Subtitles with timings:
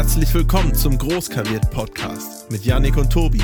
[0.00, 3.42] Herzlich willkommen zum Großkariert Podcast mit Yannick und Tobi.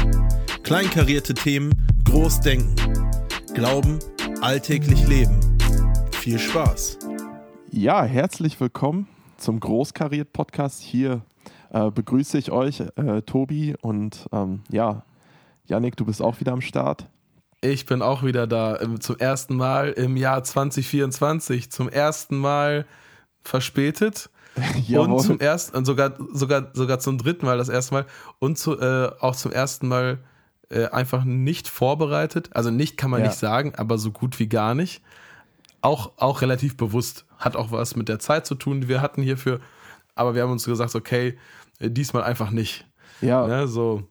[0.63, 1.71] Kleinkarierte Themen,
[2.07, 2.75] groß denken.
[3.53, 3.99] Glauben,
[4.41, 5.39] alltäglich leben.
[6.13, 6.99] Viel Spaß.
[7.71, 9.07] Ja, herzlich willkommen
[9.37, 10.81] zum Großkariert Podcast.
[10.81, 11.21] Hier
[11.75, 15.05] äh, begrüße ich euch, äh, Tobi und ähm, ja,
[15.67, 17.07] Yannick, du bist auch wieder am Start.
[17.61, 22.87] Ich bin auch wieder da zum ersten Mal im Jahr 2024, zum ersten Mal
[23.43, 24.31] verspätet
[24.97, 28.07] und zum ersten, sogar, sogar, sogar zum dritten Mal das erste Mal
[28.39, 30.19] und zu, äh, auch zum ersten Mal
[30.71, 32.51] äh, einfach nicht vorbereitet.
[32.55, 33.27] Also nicht kann man ja.
[33.29, 35.03] nicht sagen, aber so gut wie gar nicht.
[35.81, 37.27] Auch, auch relativ bewusst.
[37.39, 39.61] Hat auch was mit der Zeit zu tun, die wir hatten hierfür.
[40.15, 41.39] Aber wir haben uns gesagt, okay,
[41.79, 42.87] äh, diesmal einfach nicht.
[43.21, 43.47] Ja.
[43.47, 44.03] ja so.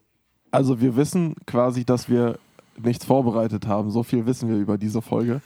[0.52, 2.40] Also wir wissen quasi, dass wir
[2.78, 3.90] nichts vorbereitet haben.
[3.90, 5.42] So viel wissen wir über diese Folge.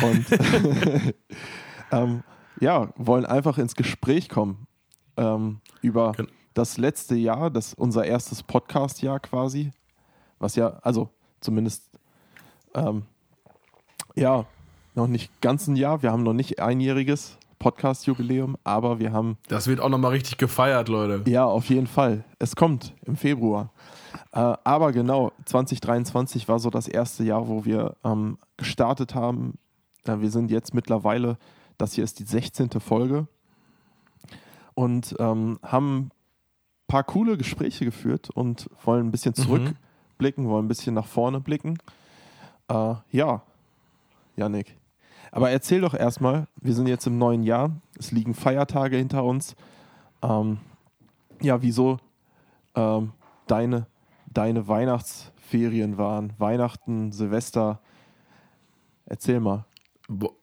[0.00, 0.24] Und
[1.92, 2.22] ähm,
[2.62, 4.68] ja, wollen einfach ins Gespräch kommen
[5.16, 6.30] ähm, über genau.
[6.54, 9.72] das letzte Jahr, das unser erstes Podcast-Jahr quasi,
[10.38, 11.08] was ja, also
[11.40, 11.90] zumindest
[12.74, 13.02] ähm,
[14.14, 14.46] ja,
[14.94, 19.38] noch nicht ganz ein Jahr, wir haben noch nicht einjähriges Podcast-Jubiläum, aber wir haben.
[19.48, 21.28] Das wird auch nochmal richtig gefeiert, Leute.
[21.28, 22.24] Ja, auf jeden Fall.
[22.38, 23.72] Es kommt im Februar.
[24.32, 29.58] Äh, aber genau, 2023 war so das erste Jahr, wo wir ähm, gestartet haben.
[30.04, 31.38] Äh, wir sind jetzt mittlerweile
[31.82, 32.70] das hier ist die 16.
[32.80, 33.26] Folge.
[34.74, 36.10] Und ähm, haben ein
[36.86, 40.48] paar coole Gespräche geführt und wollen ein bisschen zurückblicken, mhm.
[40.48, 41.78] wollen ein bisschen nach vorne blicken.
[42.68, 43.42] Äh, ja,
[44.36, 44.76] Janik.
[45.32, 49.56] Aber erzähl doch erstmal, wir sind jetzt im neuen Jahr, es liegen Feiertage hinter uns.
[50.22, 50.58] Ähm,
[51.40, 51.98] ja, wieso
[52.76, 53.12] ähm,
[53.46, 53.86] deine,
[54.32, 57.80] deine Weihnachtsferien waren, Weihnachten, Silvester.
[59.06, 59.64] Erzähl mal.
[60.08, 60.36] Bo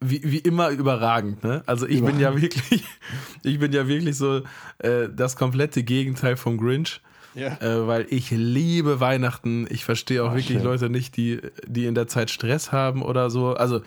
[0.00, 1.62] wie, wie immer überragend, ne?
[1.66, 2.84] Also ich bin ja wirklich,
[3.42, 4.42] ich bin ja wirklich so
[4.78, 7.00] äh, das komplette Gegenteil vom Grinch.
[7.34, 7.60] Ja.
[7.60, 9.66] Äh, weil ich liebe Weihnachten.
[9.68, 10.64] Ich verstehe auch Ach, wirklich schön.
[10.64, 13.54] Leute nicht, die, die in der Zeit Stress haben oder so.
[13.54, 13.82] Also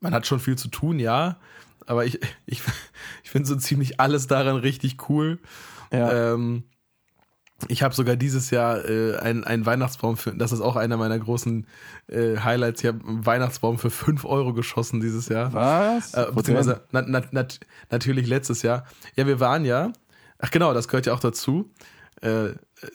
[0.00, 1.36] man hat schon viel zu tun, ja.
[1.86, 2.60] Aber ich, ich,
[3.24, 5.38] ich finde so ziemlich alles daran richtig cool.
[5.92, 6.34] Ja.
[6.34, 6.64] Ähm,
[7.68, 11.66] ich habe sogar dieses Jahr äh, einen, Weihnachtsbaum für, das ist auch einer meiner großen
[12.08, 12.82] äh, Highlights.
[12.82, 15.52] Ich habe einen Weihnachtsbaum für 5 Euro geschossen dieses Jahr.
[15.52, 16.14] Was?
[16.14, 17.46] Äh, beziehungsweise na, na, na,
[17.90, 18.86] natürlich letztes Jahr.
[19.16, 19.92] Ja, wir waren ja,
[20.38, 21.70] ach genau, das gehört ja auch dazu.
[22.20, 22.50] Äh,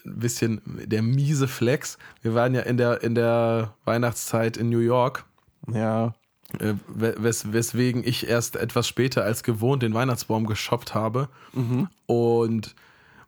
[0.06, 1.98] ein bisschen der miese Flex.
[2.22, 5.26] Wir waren ja in der, in der Weihnachtszeit in New York.
[5.72, 6.14] Ja.
[6.60, 11.30] Äh, wes weswegen ich erst etwas später als gewohnt den Weihnachtsbaum geshoppt habe.
[11.54, 11.90] Mhm.
[12.06, 12.76] Und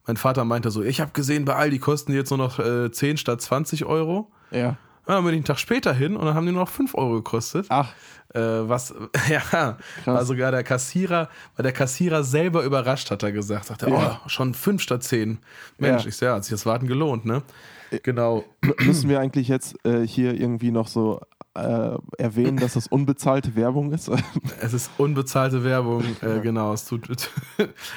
[0.09, 2.91] mein Vater meinte so, ich habe gesehen, bei Aldi kosten die jetzt nur noch äh,
[2.91, 4.31] 10 statt 20 Euro.
[4.49, 4.75] Ja.
[5.05, 7.17] Dann bin ich einen Tag später hin und dann haben die nur noch 5 Euro
[7.17, 7.67] gekostet.
[7.69, 7.93] Ach.
[8.33, 8.91] Äh, was,
[9.29, 9.77] ja, Krass.
[10.07, 13.65] war sogar der Kassierer, weil der Kassierer selber überrascht, hat er gesagt.
[13.65, 14.21] Sagt er, ja.
[14.25, 15.37] oh, schon 5 statt 10.
[15.77, 16.09] Mensch, ja.
[16.09, 17.43] ich ja, hat sich das Warten gelohnt, ne?
[17.91, 18.45] Äh, genau.
[18.79, 21.21] Müssen wir eigentlich jetzt äh, hier irgendwie noch so
[21.55, 24.09] äh, erwähnen, dass das unbezahlte Werbung ist?
[24.61, 26.73] es ist unbezahlte Werbung, äh, genau.
[26.73, 27.07] Es tut,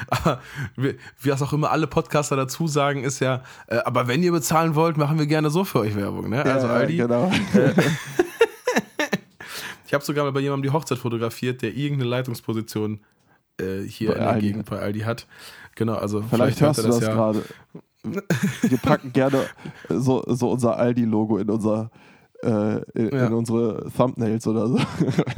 [0.08, 0.40] aber
[0.76, 4.32] wie, wie das auch immer alle Podcaster dazu sagen, ist ja, äh, aber wenn ihr
[4.32, 6.30] bezahlen wollt, machen wir gerne so für euch Werbung.
[6.30, 6.44] Ne?
[6.44, 6.96] Also ja, Aldi.
[6.96, 7.30] Genau.
[9.84, 13.00] Ich habe sogar mal bei jemandem die Hochzeit fotografiert, der irgendeine Leitungsposition
[13.60, 14.46] äh, hier bei in der Aldi.
[14.46, 15.26] Gegend bei Aldi hat.
[15.74, 17.14] Genau, also vielleicht, vielleicht hörst du das, das ja.
[17.14, 17.44] gerade.
[18.62, 19.44] Wir packen gerne
[19.90, 21.90] so, so unser Aldi-Logo in unser
[22.42, 23.26] äh, in, ja.
[23.26, 24.78] in, unsere Thumbnails oder so.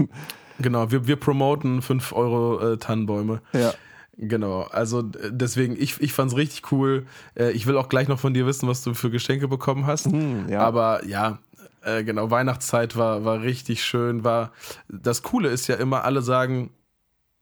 [0.59, 3.41] genau, wir, wir promoten 5 Euro äh, Tannenbäume.
[3.53, 3.72] Ja.
[4.16, 7.06] Genau, also deswegen, ich, ich fand es richtig cool.
[7.34, 10.06] Äh, ich will auch gleich noch von dir wissen, was du für Geschenke bekommen hast.
[10.06, 10.60] Hm, ja.
[10.60, 11.38] Aber ja,
[11.82, 14.25] äh, genau, Weihnachtszeit war, war richtig schön.
[14.25, 14.53] War
[14.88, 16.71] Das Coole ist ja immer, alle sagen,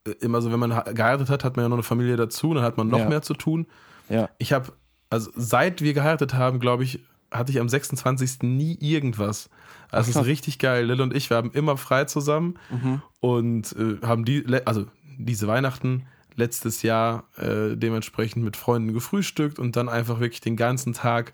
[0.07, 2.63] äh, immer so, wenn man geheiratet hat, hat man ja noch eine Familie dazu, dann
[2.63, 3.09] hat man noch ja.
[3.09, 3.67] mehr zu tun.
[4.09, 4.29] Ja.
[4.37, 4.73] Ich habe,
[5.09, 8.43] also seit wir geheiratet haben, glaube ich, hatte ich am 26.
[8.43, 9.49] nie irgendwas.
[9.91, 10.85] Also es ist richtig geil.
[10.85, 13.01] Lil und ich, wir haben immer frei zusammen mhm.
[13.19, 14.85] und äh, haben die, also
[15.17, 20.93] diese Weihnachten letztes Jahr äh, dementsprechend mit Freunden gefrühstückt und dann einfach wirklich den ganzen
[20.93, 21.33] Tag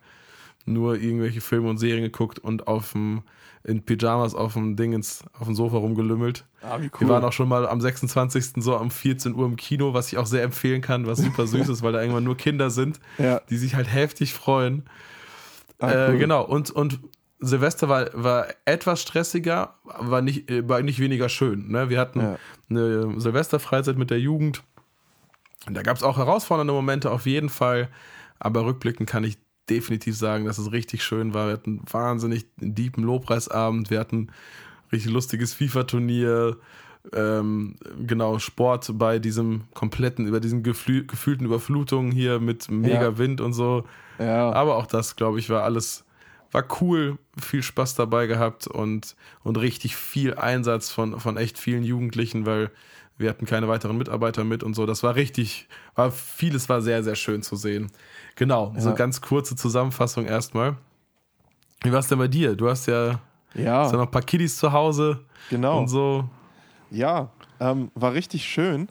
[0.65, 3.23] nur irgendwelche Filme und Serien geguckt und auf dem,
[3.63, 6.45] in Pyjamas auf dem Dingens, auf dem Sofa rumgelümmelt.
[6.61, 6.89] Ah, cool.
[6.99, 8.53] Wir waren auch schon mal am 26.
[8.57, 11.69] so um 14 Uhr im Kino, was ich auch sehr empfehlen kann, was super süß
[11.69, 13.41] ist, weil da irgendwann nur Kinder sind, ja.
[13.49, 14.83] die sich halt heftig freuen.
[15.79, 16.15] Ah, äh, cool.
[16.15, 16.99] äh, genau, und, und
[17.39, 21.69] Silvester war, war etwas stressiger, war nicht, war nicht weniger schön.
[21.69, 21.89] Ne?
[21.89, 22.37] Wir hatten ja.
[22.69, 24.63] eine Silvesterfreizeit mit der Jugend.
[25.69, 27.89] Da gab es auch herausfordernde Momente auf jeden Fall.
[28.39, 29.37] Aber rückblickend kann ich
[29.69, 31.47] definitiv sagen, dass es richtig schön war.
[31.47, 33.89] Wir hatten wahnsinnig deepen Lobpreisabend.
[33.89, 34.31] Wir hatten
[34.91, 36.57] richtig lustiges FIFA-Turnier.
[37.13, 37.75] Ähm,
[38.05, 43.17] genau, Sport bei diesem kompletten, über diesen geflü gefühlten Überflutungen hier mit mega ja.
[43.17, 43.85] Wind und so.
[44.19, 44.51] Ja.
[44.51, 46.05] Aber auch das, glaube ich, war alles,
[46.51, 51.83] war cool, viel Spaß dabei gehabt und, und richtig viel Einsatz von, von echt vielen
[51.83, 52.71] Jugendlichen, weil
[53.17, 54.85] wir hatten keine weiteren Mitarbeiter mit und so.
[54.85, 57.91] Das war richtig, war vieles war sehr, sehr schön zu sehen.
[58.35, 58.81] Genau, ja.
[58.81, 60.77] so ganz kurze Zusammenfassung erstmal.
[61.81, 62.55] Wie war es denn bei dir?
[62.55, 63.19] Du hast ja,
[63.53, 63.83] ja.
[63.83, 65.19] Hast ja noch ein paar Kiddies zu Hause.
[65.49, 65.79] Genau.
[65.79, 66.29] Und so.
[66.91, 68.89] Ja, ähm, war richtig schön.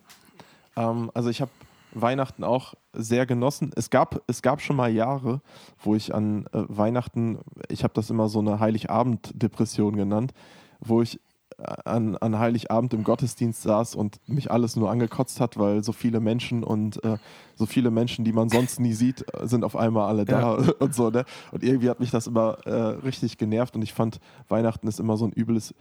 [0.76, 1.50] Ähm, also ich habe
[1.92, 3.72] Weihnachten auch sehr genossen.
[3.74, 5.40] Es gab, es gab schon mal Jahre,
[5.82, 10.32] wo ich an äh, Weihnachten, ich habe das immer so eine Heiligabend-Depression genannt,
[10.80, 11.20] wo ich
[11.58, 15.92] äh, an, an Heiligabend im Gottesdienst saß und mich alles nur angekotzt hat, weil so
[15.92, 17.18] viele Menschen und äh,
[17.56, 20.72] so viele Menschen, die man sonst nie sieht, sind auf einmal alle da ja.
[20.78, 21.10] und so.
[21.10, 21.24] Ne?
[21.52, 25.16] Und irgendwie hat mich das immer äh, richtig genervt und ich fand, Weihnachten ist immer
[25.16, 25.74] so ein übles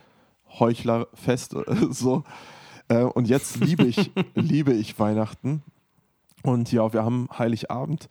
[0.59, 1.55] Heuchlerfest.
[1.89, 2.23] so.
[2.87, 5.63] Äh, und jetzt liebe ich, liebe ich Weihnachten.
[6.43, 8.07] Und ja, wir haben Heiligabend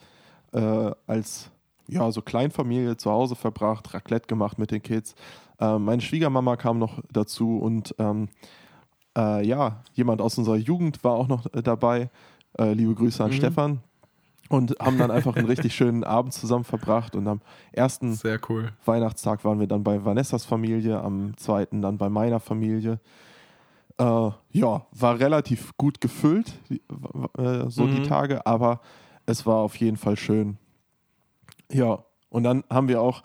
[0.53, 1.51] äh, als
[1.89, 5.15] ja, so Kleinfamilie zu Hause verbracht, Raclette gemacht mit den Kids.
[5.61, 8.29] Äh, meine Schwiegermama kam noch dazu und ähm,
[9.17, 12.11] äh, ja, jemand aus unserer Jugend war auch noch äh, dabei.
[12.59, 13.35] Äh, liebe Grüße an mhm.
[13.35, 13.81] Stefan.
[14.49, 17.17] Und haben dann einfach einen richtig schönen Abend zusammen verbracht.
[17.17, 17.41] Und am
[17.73, 18.73] ersten cool.
[18.85, 23.01] Weihnachtstag waren wir dann bei Vanessas Familie, am zweiten dann bei meiner Familie.
[23.99, 26.53] Äh, ja, war relativ gut gefüllt,
[27.39, 27.97] äh, so mhm.
[27.97, 28.81] die Tage, aber
[29.25, 30.59] es war auf jeden Fall schön.
[31.73, 33.23] Ja, und dann haben wir auch,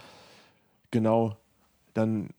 [0.90, 1.36] genau,
[1.94, 2.30] dann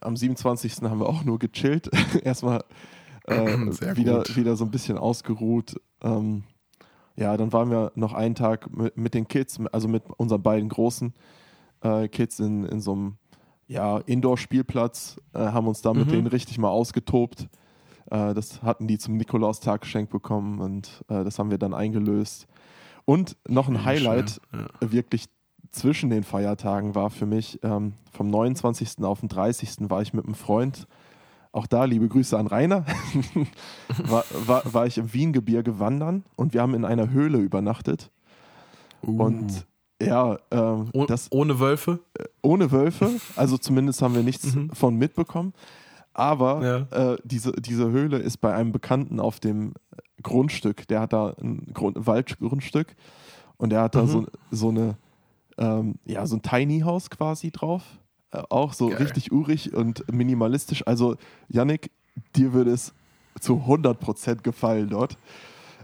[0.00, 0.82] am 27.
[0.82, 1.88] haben wir auch nur gechillt.
[2.22, 2.64] Erstmal
[3.26, 3.36] äh,
[3.96, 5.80] wieder, wieder so ein bisschen ausgeruht.
[6.02, 6.44] Ähm,
[7.18, 10.68] ja, dann waren wir noch einen Tag mit, mit, den Kids, also mit unseren beiden
[10.68, 11.12] großen
[11.82, 13.16] äh, Kids in, in so einem
[13.66, 16.12] ja, Indoor-Spielplatz, äh, haben uns da mit mhm.
[16.12, 17.48] denen richtig mal ausgetobt.
[18.10, 22.46] Äh, das hatten die zum Nikolaustag geschenkt bekommen und äh, das haben wir dann eingelöst.
[23.04, 24.92] Und noch ein Highlight, ja.
[24.92, 25.26] wirklich
[25.70, 29.02] zwischen den Feiertagen war für mich, ähm, vom 29.
[29.02, 29.90] auf den 30.
[29.90, 30.86] war ich mit einem Freund,
[31.52, 32.84] auch da liebe Grüße an Rainer,
[34.04, 38.10] war, war, war ich im Wiengebirge wandern und wir haben in einer Höhle übernachtet.
[39.06, 39.22] Uh.
[39.22, 39.66] Und
[40.00, 42.00] ja, ähm, oh, das, ohne Wölfe?
[42.18, 44.70] Äh, ohne Wölfe, also zumindest haben wir nichts mhm.
[44.70, 45.54] von mitbekommen.
[46.14, 47.12] Aber ja.
[47.12, 49.74] äh, diese, diese Höhle ist bei einem Bekannten auf dem
[50.22, 52.96] Grundstück, der hat da ein Grund, Waldgrundstück
[53.56, 54.08] und der hat da mhm.
[54.08, 54.96] so, so eine
[55.58, 57.82] ähm, ja, so ein Tiny House quasi drauf.
[58.30, 58.98] Äh, auch so Geil.
[58.98, 60.86] richtig urig und minimalistisch.
[60.86, 61.16] Also,
[61.48, 61.90] Yannick,
[62.36, 62.92] dir würde es
[63.40, 65.16] zu 100% gefallen dort.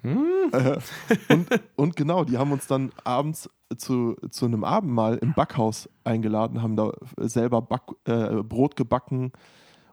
[0.03, 0.51] Hm.
[0.53, 0.79] Äh,
[1.33, 6.63] und, und genau, die haben uns dann abends zu, zu einem Abendmahl im Backhaus eingeladen,
[6.63, 9.33] haben da selber Back, äh, Brot gebacken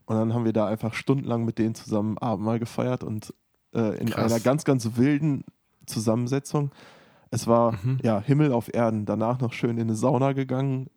[0.06, 3.34] und dann haben wir da einfach stundenlang mit denen zusammen Abendmahl gefeiert und
[3.74, 4.32] äh, in Krass.
[4.32, 5.46] einer ganz, ganz wilden
[5.86, 6.72] Zusammensetzung.
[7.32, 8.00] Es war mhm.
[8.04, 9.06] ja Himmel auf Erden.
[9.06, 10.90] Danach noch schön in eine Sauna gegangen.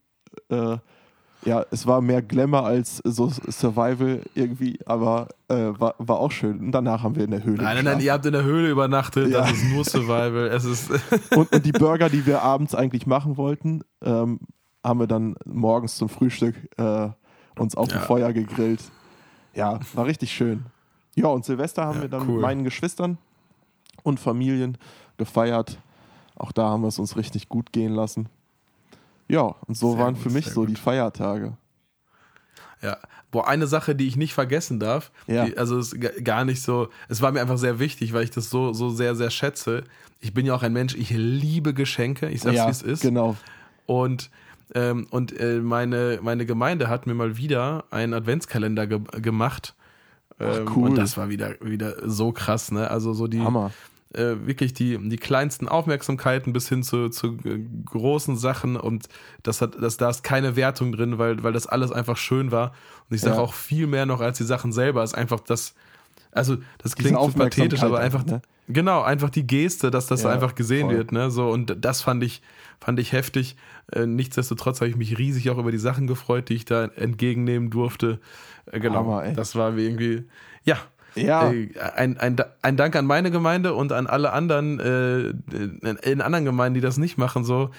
[1.44, 6.58] Ja, es war mehr Glamour als so Survival irgendwie, aber äh, war, war auch schön.
[6.58, 7.62] Und danach haben wir in der Höhle.
[7.62, 9.30] Nein, nein, nein, ihr habt in der Höhle übernachtet.
[9.30, 9.42] Ja.
[9.42, 10.46] Das ist nur Survival.
[10.48, 10.90] es ist
[11.36, 14.40] und, und, die Burger, die wir abends eigentlich machen wollten, ähm,
[14.82, 17.08] haben wir dann morgens zum Frühstück äh,
[17.58, 17.98] uns auf ja.
[17.98, 18.82] dem Feuer gegrillt.
[19.54, 20.64] Ja, war richtig schön.
[21.14, 22.34] Ja, und Silvester haben ja, wir dann cool.
[22.34, 23.18] mit meinen Geschwistern
[24.02, 24.78] und Familien
[25.16, 25.78] gefeiert.
[26.36, 28.28] Auch da haben wir es uns richtig gut gehen lassen.
[29.28, 30.70] Ja, und so sehr waren gut, für mich so gut.
[30.70, 31.56] die Feiertage.
[32.82, 32.98] Ja,
[33.30, 35.46] boah, eine Sache, die ich nicht vergessen darf, ja.
[35.46, 38.50] die, also ist gar nicht so, es war mir einfach sehr wichtig, weil ich das
[38.50, 39.84] so, so sehr, sehr schätze.
[40.20, 43.00] Ich bin ja auch ein Mensch, ich liebe Geschenke, ich sag's ja, wie es ist.
[43.00, 43.36] Genau.
[43.86, 44.30] Und,
[44.74, 49.74] ähm, und äh, meine, meine Gemeinde hat mir mal wieder einen Adventskalender ge gemacht.
[50.38, 50.90] Ähm, Ach, cool.
[50.90, 52.90] Und das war wieder, wieder so krass, ne?
[52.90, 53.40] Also so die.
[53.40, 53.72] Hammer
[54.14, 59.08] äh, wirklich die, die kleinsten Aufmerksamkeiten bis hin zu, zu äh, großen Sachen und
[59.42, 62.72] das hat, das, da ist keine Wertung drin, weil, weil das alles einfach schön war.
[63.08, 63.42] Und ich sage ja.
[63.42, 65.74] auch viel mehr noch als die Sachen selber, ist einfach das,
[66.32, 68.42] also das klingt pathetisch, aber einfach, ne?
[68.68, 70.96] genau, einfach die Geste, dass das ja, einfach gesehen voll.
[70.96, 72.42] wird, ne, so und das fand ich,
[72.80, 73.56] fand ich heftig.
[73.92, 77.70] Äh, nichtsdestotrotz habe ich mich riesig auch über die Sachen gefreut, die ich da entgegennehmen
[77.70, 78.20] durfte.
[78.66, 80.24] Äh, genau, aber, das war irgendwie,
[80.64, 80.78] ja,
[81.14, 81.52] ja.
[81.94, 85.30] Ein, ein, ein Dank an meine Gemeinde und an alle anderen äh,
[86.08, 87.70] in anderen Gemeinden, die das nicht machen, so.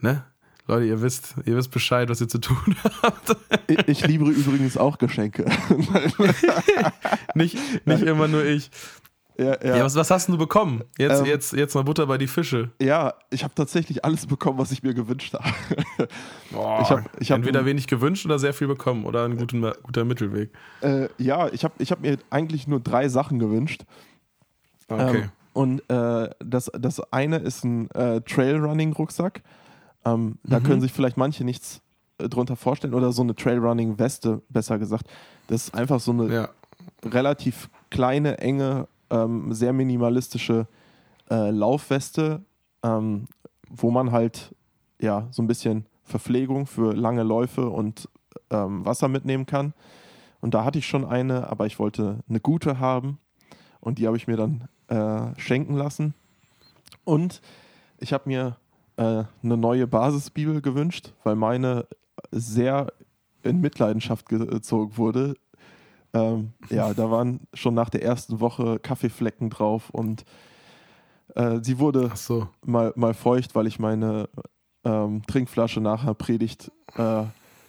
[0.00, 0.24] Ne?
[0.68, 3.36] Leute, ihr wisst, ihr wisst Bescheid, was ihr zu tun habt.
[3.68, 5.44] Ich, ich liebe übrigens auch Geschenke.
[7.34, 7.56] nicht,
[7.86, 8.70] nicht immer nur ich.
[9.38, 9.76] Ja, ja.
[9.76, 10.82] ja was, was hast du bekommen?
[10.98, 12.70] Jetzt, ähm, jetzt, jetzt mal Butter bei die Fische.
[12.80, 15.44] Ja, ich habe tatsächlich alles bekommen, was ich mir gewünscht habe.
[16.50, 19.76] Boah, ich hab, ich hab Entweder wenig gewünscht oder sehr viel bekommen oder ein guter,
[19.82, 20.50] guter Mittelweg.
[20.80, 23.84] Äh, ja, ich habe ich hab mir eigentlich nur drei Sachen gewünscht.
[24.88, 25.24] Okay.
[25.24, 29.42] Ähm, und äh, das, das eine ist ein äh, Trailrunning-Rucksack.
[30.04, 30.64] Ähm, da mhm.
[30.64, 31.80] können sich vielleicht manche nichts
[32.18, 35.06] äh, drunter vorstellen oder so eine Trailrunning-Weste, besser gesagt.
[35.48, 36.48] Das ist einfach so eine ja.
[37.04, 40.66] relativ kleine, enge, ähm, sehr minimalistische
[41.30, 42.44] äh, Laufweste,
[42.82, 43.26] ähm,
[43.68, 44.54] wo man halt
[45.00, 48.08] ja so ein bisschen Verpflegung für lange Läufe und
[48.50, 49.74] ähm, Wasser mitnehmen kann.
[50.40, 53.18] Und da hatte ich schon eine, aber ich wollte eine gute haben
[53.80, 56.14] und die habe ich mir dann äh, schenken lassen.
[57.04, 57.40] Und
[57.98, 58.56] ich habe mir
[58.96, 61.86] äh, eine neue Basisbibel gewünscht, weil meine
[62.30, 62.92] sehr
[63.42, 65.34] in Mitleidenschaft gezogen wurde.
[66.16, 70.24] Ähm, ja, da waren schon nach der ersten Woche Kaffeeflecken drauf und
[71.34, 72.48] äh, sie wurde so.
[72.64, 74.28] mal, mal feucht, weil ich meine
[74.84, 77.24] ähm, Trinkflasche nachher Predigt äh,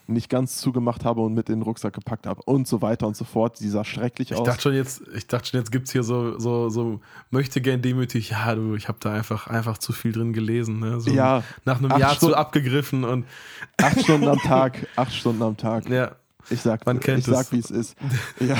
[0.10, 3.18] nicht ganz zugemacht habe und mit in den Rucksack gepackt habe und so weiter und
[3.18, 3.60] so fort.
[3.60, 4.46] Die sah schrecklich ich aus.
[4.46, 7.82] Dachte schon jetzt, ich dachte schon, jetzt gibt es hier so, so, so, möchte gern
[7.82, 10.80] demütig, ja, du, ich habe da einfach, einfach zu viel drin gelesen.
[10.80, 11.02] Ne?
[11.02, 11.44] So ja.
[11.66, 13.26] Nach einem Jahr Stunden, zu abgegriffen und.
[13.82, 15.90] Acht Stunden am Tag, acht Stunden am Tag.
[15.90, 16.16] Ja.
[16.50, 17.96] Ich sag, Man kennt ich sag, wie es ist.
[18.40, 18.56] Ja.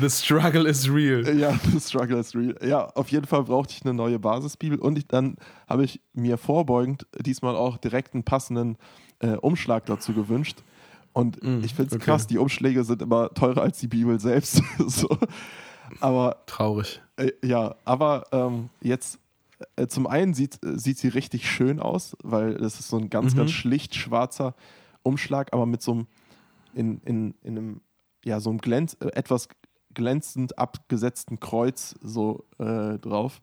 [0.00, 1.26] the struggle is real.
[1.36, 2.54] Ja, the struggle is real.
[2.64, 5.36] Ja, auf jeden Fall brauchte ich eine neue Basisbibel und ich, dann
[5.68, 8.76] habe ich mir vorbeugend diesmal auch direkt einen passenden
[9.20, 10.62] äh, Umschlag dazu gewünscht.
[11.12, 12.04] Und mm, ich finde es okay.
[12.04, 14.62] krass, die Umschläge sind immer teurer als die Bibel selbst.
[14.86, 15.08] so.
[16.00, 16.42] Aber.
[16.46, 17.00] Traurig.
[17.16, 19.18] Äh, ja, aber ähm, jetzt
[19.76, 23.32] äh, zum einen sieht, sieht sie richtig schön aus, weil das ist so ein ganz,
[23.32, 23.38] mhm.
[23.38, 24.54] ganz schlicht schwarzer
[25.02, 26.06] Umschlag, aber mit so einem
[26.76, 27.80] in, in, in einem,
[28.24, 29.48] ja, so einem glänz, äh, etwas
[29.94, 33.40] glänzend abgesetzten Kreuz so äh, drauf.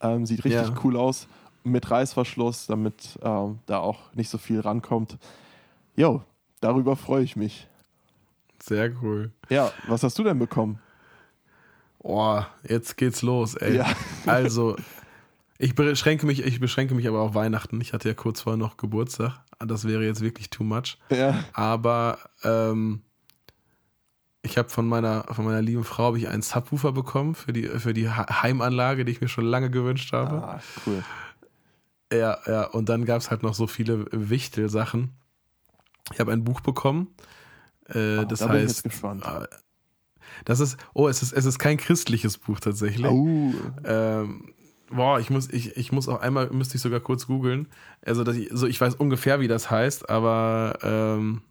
[0.00, 0.74] Ähm, sieht richtig ja.
[0.84, 1.26] cool aus.
[1.64, 5.18] Mit Reißverschluss, damit ähm, da auch nicht so viel rankommt.
[5.96, 6.22] Jo,
[6.60, 7.66] darüber freue ich mich.
[8.62, 9.32] Sehr cool.
[9.48, 10.78] Ja, was hast du denn bekommen?
[12.00, 13.76] Oh, jetzt geht's los, ey.
[13.76, 13.86] Ja.
[14.26, 14.76] Also,
[15.58, 17.80] ich beschränke mich, ich beschränke mich aber auf Weihnachten.
[17.80, 19.40] Ich hatte ja kurz vorher noch Geburtstag.
[19.58, 20.98] Das wäre jetzt wirklich too much.
[21.10, 21.44] Ja.
[21.52, 23.02] Aber ähm,
[24.42, 27.92] ich habe von meiner, von meiner lieben Frau ich einen Subwoofer bekommen für die, für
[27.92, 30.42] die Heimanlage, die ich mir schon lange gewünscht habe.
[30.42, 31.02] Ah, cool.
[32.12, 35.10] Ja, ja, und dann gab es halt noch so viele Wichtel-Sachen.
[36.12, 37.08] Ich habe ein Buch bekommen.
[37.86, 38.52] Äh, oh, das da heißt.
[38.52, 39.24] Bin ich jetzt gespannt.
[39.24, 39.46] Äh,
[40.44, 43.10] das ist, oh, es ist, es ist kein christliches Buch tatsächlich.
[43.10, 43.52] Oh.
[43.84, 44.54] Ähm,
[44.90, 47.68] boah, ich muss, ich, ich muss auch einmal, müsste ich sogar kurz googeln.
[48.04, 51.42] Also, dass ich, so, ich weiß ungefähr, wie das heißt, aber ähm,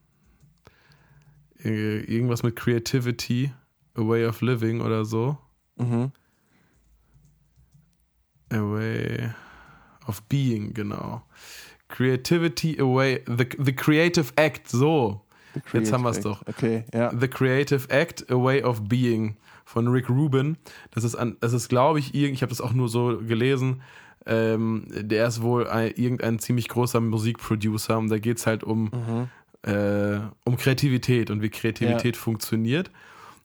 [1.64, 3.52] äh, irgendwas mit Creativity,
[3.96, 5.38] A Way of Living oder so.
[5.78, 6.12] Mhm.
[8.52, 9.30] A Way
[10.08, 11.24] of Being, genau.
[11.90, 15.22] Creativity Away, the, the Creative Act, so.
[15.54, 16.46] Creative Jetzt haben wir es doch.
[16.48, 17.12] Okay, ja.
[17.18, 20.58] The Creative Act, A Way of Being von Rick Rubin.
[20.92, 23.82] Das ist, an, das ist glaube ich, ich habe das auch nur so gelesen.
[24.26, 28.84] Ähm, der ist wohl ein, irgendein ziemlich großer Musikproducer und da geht es halt um,
[28.86, 29.70] mhm.
[29.70, 32.22] äh, um Kreativität und wie Kreativität ja.
[32.22, 32.92] funktioniert.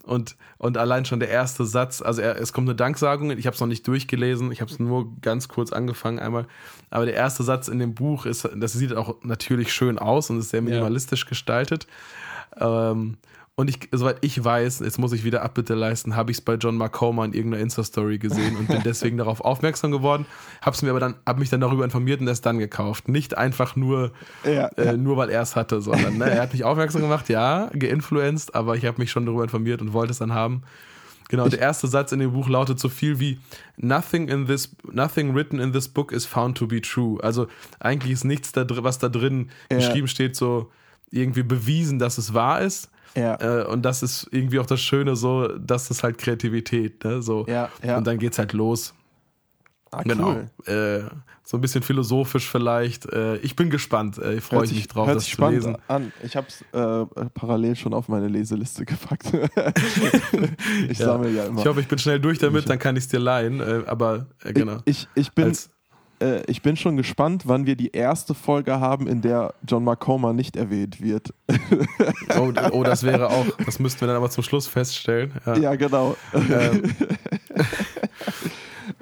[0.04, 3.54] Und, und allein schon der erste Satz, also er, es kommt eine Danksagung, ich habe
[3.54, 6.46] es noch nicht durchgelesen, ich habe es nur ganz kurz angefangen einmal,
[6.90, 10.38] aber der erste Satz in dem Buch ist, das sieht auch natürlich schön aus und
[10.38, 11.28] ist sehr minimalistisch ja.
[11.28, 11.86] gestaltet.
[12.56, 13.16] Ähm,
[13.54, 16.54] und ich, soweit ich weiß, jetzt muss ich wieder Abbitte leisten, habe ich es bei
[16.54, 20.24] John Marcoma in irgendeiner Insta-Story gesehen und bin deswegen darauf aufmerksam geworden,
[20.62, 23.08] habe es mir aber dann, habe mich dann darüber informiert und es dann gekauft.
[23.08, 24.12] Nicht einfach nur,
[24.44, 24.96] ja, äh, ja.
[24.96, 28.76] nur weil er es hatte, sondern ne, er hat mich aufmerksam gemacht, ja, geinfluenced, aber
[28.76, 30.62] ich habe mich schon darüber informiert und wollte es dann haben.
[31.28, 33.38] Genau, der erste Satz in dem Buch lautet so viel wie
[33.76, 37.18] Nothing in this, nothing written in this book is found to be true.
[37.22, 37.48] Also
[37.80, 39.78] eigentlich ist nichts da was da drin ja.
[39.78, 40.70] geschrieben steht, so
[41.10, 43.40] irgendwie bewiesen, dass es wahr ist ja.
[43.40, 47.22] Äh, und das ist irgendwie auch das Schöne, so, das ist halt Kreativität, ne?
[47.22, 47.44] So.
[47.48, 47.98] Ja, ja.
[47.98, 48.94] Und dann geht's halt los.
[49.90, 50.36] Ah, genau.
[50.66, 50.74] Cool.
[50.74, 51.10] Äh,
[51.44, 53.04] so ein bisschen philosophisch vielleicht.
[53.12, 54.16] Äh, ich bin gespannt.
[54.16, 55.76] Äh, ich freue mich drauf, das zu lesen.
[55.86, 56.12] An.
[56.22, 59.30] Ich habe es äh, parallel schon auf meine Leseliste gepackt.
[60.88, 61.04] ich ja.
[61.04, 61.60] sammle ja immer.
[61.60, 63.60] Ich hoffe, ich bin schnell durch damit, dann kann ich es dir leihen.
[63.60, 64.78] Äh, aber genau.
[64.86, 65.46] Ich, ich, ich bin.
[65.46, 65.68] Als,
[66.22, 70.32] äh, ich bin schon gespannt, wann wir die erste Folge haben, in der John Macoma
[70.32, 71.34] nicht erwähnt wird.
[72.38, 75.32] oh, oh, das wäre auch, das müssten wir dann aber zum Schluss feststellen.
[75.44, 76.16] Ja, ja genau.
[76.32, 76.94] Ähm,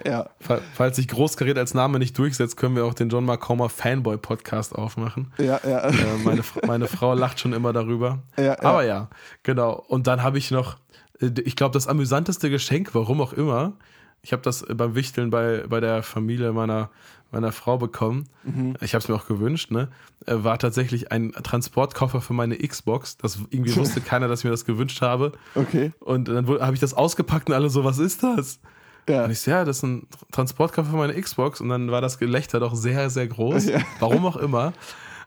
[0.07, 0.29] ja.
[0.75, 4.75] Falls sich Großgerät als Name nicht durchsetzt, können wir auch den John Macoma Fanboy Podcast
[4.75, 5.33] aufmachen.
[5.39, 5.81] Ja, ja.
[5.89, 5.93] Äh,
[6.25, 8.19] meine, meine Frau lacht schon immer darüber.
[8.37, 8.63] Ja, ja.
[8.63, 9.09] Aber ja,
[9.43, 9.85] genau.
[9.89, 10.79] Und dann habe ich noch
[11.21, 13.75] äh, ich glaube, das amüsanteste Geschenk, warum auch immer,
[14.23, 16.91] ich habe das beim Wichteln bei, bei der Familie meiner,
[17.31, 18.29] meiner Frau bekommen.
[18.45, 18.77] Mhm.
[18.81, 19.89] Ich habe es mir auch gewünscht, ne?
[20.27, 23.17] Äh, war tatsächlich ein Transportkoffer für meine Xbox.
[23.17, 25.33] Das irgendwie wusste keiner, dass ich mir das gewünscht habe.
[25.55, 25.93] Okay.
[26.01, 28.61] Und dann habe ich das ausgepackt und alle so, was ist das?
[29.09, 29.25] Ja.
[29.25, 31.61] Und ich so, ja, das ist ein Transportkoffer für meine Xbox.
[31.61, 33.67] Und dann war das Gelächter doch sehr, sehr groß.
[33.67, 33.81] Ja.
[34.01, 34.73] Warum auch immer.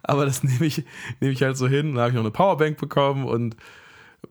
[0.04, 0.86] Aber das nehme ich,
[1.20, 1.96] nehme ich halt so hin.
[1.96, 3.56] Dann habe ich noch eine Powerbank bekommen und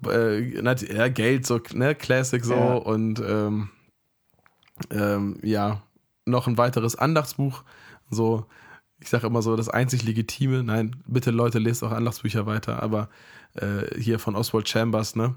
[0.09, 2.75] äh, Geld, so, ne, Classic so ja.
[2.75, 3.69] und ähm,
[4.91, 5.83] ähm, ja,
[6.27, 7.63] noch ein weiteres Andachtsbuch.
[8.11, 8.47] So,
[9.01, 10.63] ich sage immer so, das einzig Legitime.
[10.63, 13.09] Nein, bitte Leute, lest auch Andachtsbücher weiter, aber
[13.55, 15.35] äh, hier von Oswald Chambers, ne?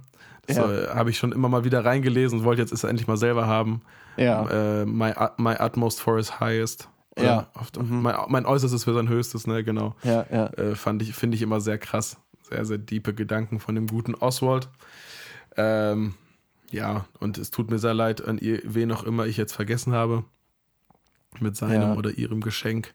[0.48, 0.72] Das ja.
[0.72, 3.48] äh, habe ich schon immer mal wieder reingelesen und wollte jetzt es endlich mal selber
[3.48, 3.82] haben.
[4.18, 4.48] Ja.
[4.82, 6.90] Äh, my, my utmost for his highest.
[7.18, 7.48] Ja.
[7.80, 8.02] Mhm.
[8.02, 9.96] Mein, mein Äußerstes für sein Höchstes, ne, genau.
[10.04, 10.48] Ja, ja.
[10.48, 12.18] Äh, fand ich, finde ich immer sehr krass.
[12.44, 14.70] Sehr, sehr diepe Gedanken von dem guten Oswald.
[15.58, 16.14] Ähm,
[16.72, 19.94] ja, und es tut mir sehr leid an ihr, wen auch immer ich jetzt vergessen
[19.94, 20.24] habe.
[21.42, 21.94] Mit seinem ja.
[21.96, 22.94] oder ihrem Geschenk.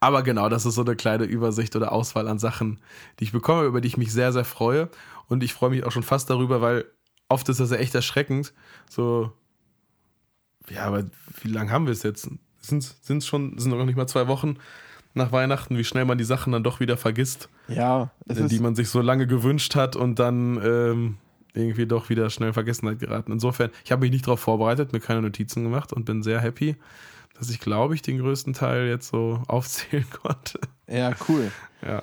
[0.00, 2.80] Aber genau, das ist so eine kleine Übersicht oder Auswahl an Sachen,
[3.20, 4.88] die ich bekomme, über die ich mich sehr, sehr freue.
[5.28, 6.86] Und ich freue mich auch schon fast darüber, weil
[7.28, 8.54] oft ist das ja echt erschreckend.
[8.88, 9.30] So,
[10.70, 11.04] ja, aber
[11.42, 12.30] wie lange haben wir es jetzt?
[12.60, 14.56] Sind es schon, sind noch nicht mal zwei Wochen
[15.14, 17.48] nach Weihnachten, wie schnell man die Sachen dann doch wieder vergisst.
[17.68, 21.16] Ja, die man sich so lange gewünscht hat und dann ähm,
[21.54, 23.32] irgendwie doch wieder schnell in Vergessenheit geraten.
[23.32, 26.76] Insofern, ich habe mich nicht darauf vorbereitet, mir keine Notizen gemacht und bin sehr happy,
[27.34, 30.60] dass ich, glaube ich, den größten Teil jetzt so aufzählen konnte.
[30.88, 31.50] Ja, cool.
[31.82, 32.02] Ja.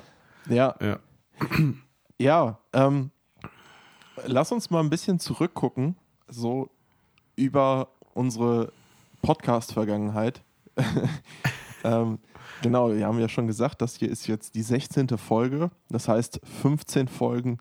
[0.50, 0.76] Ja.
[0.80, 1.00] Ja,
[2.18, 3.12] ja ähm,
[4.26, 5.96] lass uns mal ein bisschen zurückgucken,
[6.28, 6.70] so
[7.36, 8.72] über unsere
[9.22, 10.42] Podcast-Vergangenheit.
[11.84, 12.20] ähm,
[12.62, 15.18] genau, wir haben ja schon gesagt, das hier ist jetzt die 16.
[15.18, 15.72] Folge.
[15.90, 17.60] Das heißt, 15 Folgen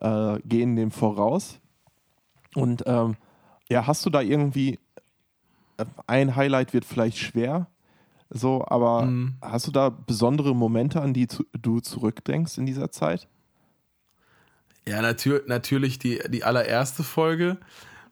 [0.00, 1.60] äh, gehen dem voraus.
[2.54, 3.16] Und ähm,
[3.68, 4.78] ja, hast du da irgendwie
[5.76, 7.68] äh, ein Highlight wird vielleicht schwer,
[8.30, 9.34] so, aber mhm.
[9.42, 13.26] hast du da besondere Momente, an die zu, du zurückdenkst in dieser Zeit?
[14.86, 17.58] Ja, natür natürlich die, die allererste Folge.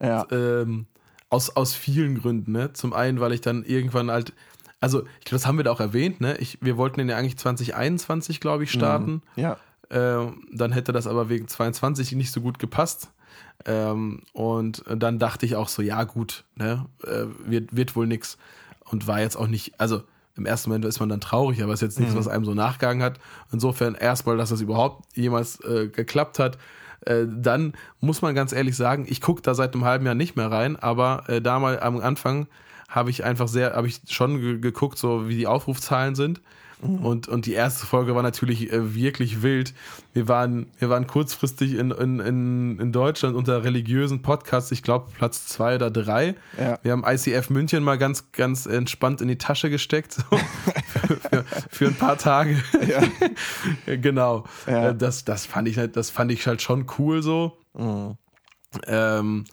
[0.02, 0.26] Ja.
[0.30, 0.86] Ähm,
[1.30, 2.72] aus, aus vielen Gründen, ne?
[2.72, 4.32] Zum einen, weil ich dann irgendwann halt,
[4.80, 6.36] also ich glaube, das haben wir da auch erwähnt, ne?
[6.38, 9.22] Ich, wir wollten den ja eigentlich 2021, glaube ich, starten.
[9.36, 9.42] Mhm.
[9.42, 9.56] Ja.
[9.90, 13.10] Ähm, dann hätte das aber wegen 22 nicht so gut gepasst.
[13.64, 18.38] Ähm, und dann dachte ich auch so, ja gut, ne, äh, wird, wird wohl nix.
[18.84, 20.02] Und war jetzt auch nicht, also
[20.36, 22.18] im ersten Moment ist man dann traurig, aber es ist jetzt nichts, mhm.
[22.18, 23.18] was einem so nachgegangen hat.
[23.52, 26.58] Insofern erstmal, dass das überhaupt jemals äh, geklappt hat.
[27.00, 30.36] Äh, dann muss man ganz ehrlich sagen, ich gucke da seit einem halben Jahr nicht
[30.36, 32.46] mehr rein, aber äh, da mal am Anfang
[32.88, 36.40] habe ich einfach sehr, habe ich schon geguckt, so wie die Aufrufzahlen sind.
[36.80, 37.04] Mhm.
[37.04, 39.74] Und, und die erste Folge war natürlich äh, wirklich wild.
[40.12, 45.10] Wir waren, wir waren kurzfristig in, in, in, in Deutschland unter religiösen Podcasts, ich glaube
[45.14, 46.34] Platz zwei oder drei.
[46.58, 46.78] Ja.
[46.82, 50.12] Wir haben ICF München mal ganz, ganz entspannt in die Tasche gesteckt.
[50.12, 52.62] So, für, für, für, ein paar Tage.
[52.86, 53.02] Ja.
[53.96, 54.44] genau.
[54.66, 54.90] Ja.
[54.90, 57.58] Äh, das, das, fand ich, halt, das fand ich halt schon cool so.
[57.74, 58.16] Mhm.
[58.86, 59.44] Ähm,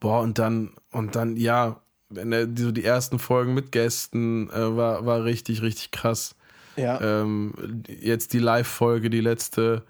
[0.00, 1.80] boah, und dann, und dann, ja,
[2.10, 6.34] wenn der, so die ersten Folgen mit Gästen äh, war, war richtig, richtig krass.
[6.76, 7.00] Ja.
[7.00, 9.84] Ähm, jetzt die Live-Folge, die letzte.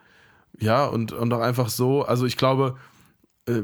[0.59, 2.03] Ja, und, und auch einfach so.
[2.03, 2.77] Also ich glaube,
[3.47, 3.63] äh,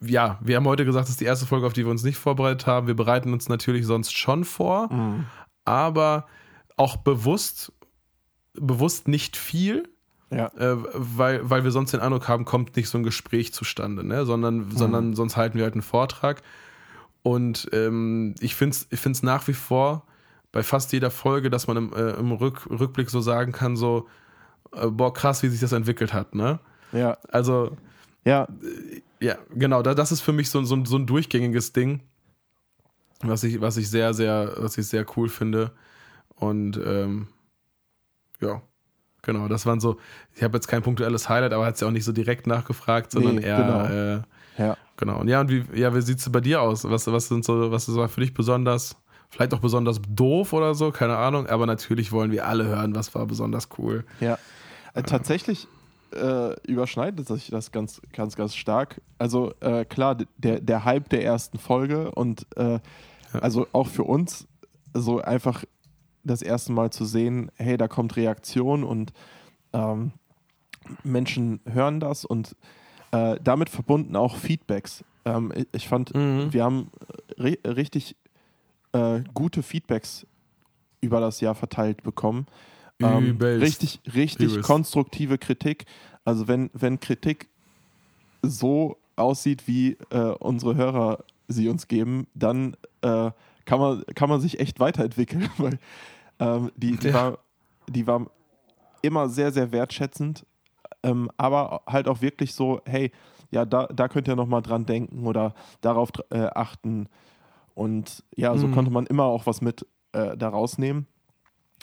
[0.00, 2.18] ja, wir haben heute gesagt, das ist die erste Folge, auf die wir uns nicht
[2.18, 2.86] vorbereitet haben.
[2.86, 5.24] Wir bereiten uns natürlich sonst schon vor, mhm.
[5.64, 6.26] aber
[6.76, 7.72] auch bewusst,
[8.54, 9.88] bewusst nicht viel.
[10.30, 10.48] Ja.
[10.56, 14.26] Äh, weil, weil wir sonst den Eindruck haben, kommt nicht so ein Gespräch zustande, ne?
[14.26, 14.70] sondern, mhm.
[14.76, 16.42] sondern sonst halten wir halt einen Vortrag.
[17.24, 20.06] Und ähm, ich finde es ich nach wie vor
[20.52, 24.06] bei fast jeder Folge, dass man im, äh, im Rück, Rückblick so sagen kann, so,
[24.72, 26.60] äh, boah, krass, wie sich das entwickelt hat, ne?
[26.92, 27.16] Ja.
[27.32, 27.76] Also,
[28.26, 28.46] ja.
[28.62, 32.02] Äh, ja, genau, da, das ist für mich so, so, so ein durchgängiges Ding,
[33.22, 35.72] was ich, was ich sehr, sehr, was ich sehr cool finde.
[36.36, 37.28] Und ähm,
[38.42, 38.60] ja,
[39.22, 39.98] genau, das waren so,
[40.34, 43.12] ich habe jetzt kein punktuelles Highlight, aber hat es ja auch nicht so direkt nachgefragt,
[43.12, 43.84] sondern nee, eher, genau.
[43.86, 44.22] Äh,
[44.58, 44.76] ja.
[44.96, 45.20] Genau.
[45.20, 46.84] Und ja, und wie, ja, wie sieht es bei dir aus?
[46.84, 48.96] Was, was sind so, was ist für dich besonders?
[49.30, 51.48] Vielleicht auch besonders doof oder so, keine Ahnung.
[51.48, 54.04] Aber natürlich wollen wir alle hören, was war besonders cool.
[54.20, 54.38] Ja,
[54.94, 55.66] äh, tatsächlich
[56.14, 59.00] äh, überschneidet sich das ganz, ganz, ganz stark.
[59.18, 62.80] Also äh, klar, der, der Hype der ersten Folge und äh, ja.
[63.40, 64.46] also auch für uns
[64.92, 65.64] so einfach
[66.22, 69.12] das erste Mal zu sehen, hey, da kommt Reaktion und
[69.72, 70.12] ähm,
[71.02, 72.56] Menschen hören das und
[73.14, 75.04] äh, damit verbunden auch Feedbacks.
[75.24, 76.52] Ähm, ich fand, mhm.
[76.52, 76.90] wir haben
[77.38, 78.16] richtig
[78.92, 80.26] äh, gute Feedbacks
[81.00, 82.46] über das Jahr verteilt bekommen.
[83.00, 84.66] Ähm, richtig, richtig Übelst.
[84.66, 85.84] konstruktive Kritik.
[86.24, 87.48] Also wenn, wenn Kritik
[88.42, 93.30] so aussieht, wie äh, unsere Hörer sie uns geben, dann äh,
[93.64, 95.48] kann, man, kann man sich echt weiterentwickeln.
[95.58, 95.78] Weil
[96.40, 97.14] ähm, die, die, ja.
[97.14, 97.38] war,
[97.88, 98.26] die war
[99.02, 100.44] immer sehr, sehr wertschätzend,
[101.04, 103.12] ähm, aber halt auch wirklich so, hey,
[103.50, 107.08] ja, da, da könnt ihr nochmal dran denken oder darauf äh, achten.
[107.74, 108.74] Und ja, so mhm.
[108.74, 111.06] konnte man immer auch was mit äh, da rausnehmen.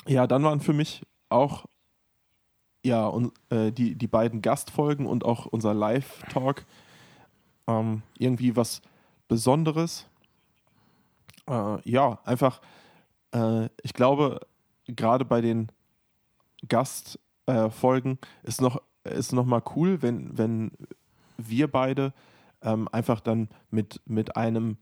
[0.08, 1.66] Ja, dann waren für mich auch
[2.84, 6.66] ja, und, äh, die, die beiden Gastfolgen und auch unser Live-Talk
[7.68, 8.82] ähm, irgendwie was
[9.28, 10.08] Besonderes.
[11.48, 12.62] Äh, ja, einfach,
[13.34, 14.40] äh, ich glaube,
[14.88, 15.72] gerade bei den
[16.68, 20.72] Gastfolgen ist noch, ist noch mal cool, wenn, wenn
[21.38, 22.14] wir beide
[22.62, 24.78] ähm, einfach dann mit, mit einem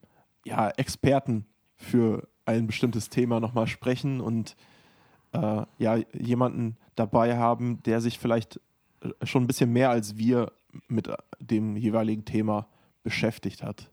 [0.45, 4.55] ja, Experten für ein bestimmtes Thema nochmal sprechen und
[5.31, 8.59] äh, ja, jemanden dabei haben, der sich vielleicht
[9.23, 10.51] schon ein bisschen mehr als wir
[10.87, 12.67] mit dem jeweiligen Thema
[13.03, 13.89] beschäftigt hat.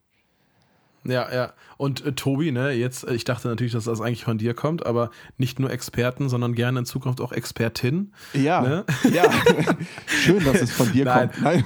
[1.09, 1.53] Ja, ja.
[1.77, 4.87] Und äh, Tobi, ne, jetzt, äh, ich dachte natürlich, dass das eigentlich von dir kommt,
[4.87, 8.13] aber nicht nur Experten, sondern gerne in Zukunft auch Expertin.
[8.33, 8.61] Ja.
[8.61, 8.85] Ne?
[9.13, 9.31] Ja.
[10.07, 11.31] Schön, dass es von dir Nein.
[11.31, 11.43] kommt.
[11.43, 11.65] Nein.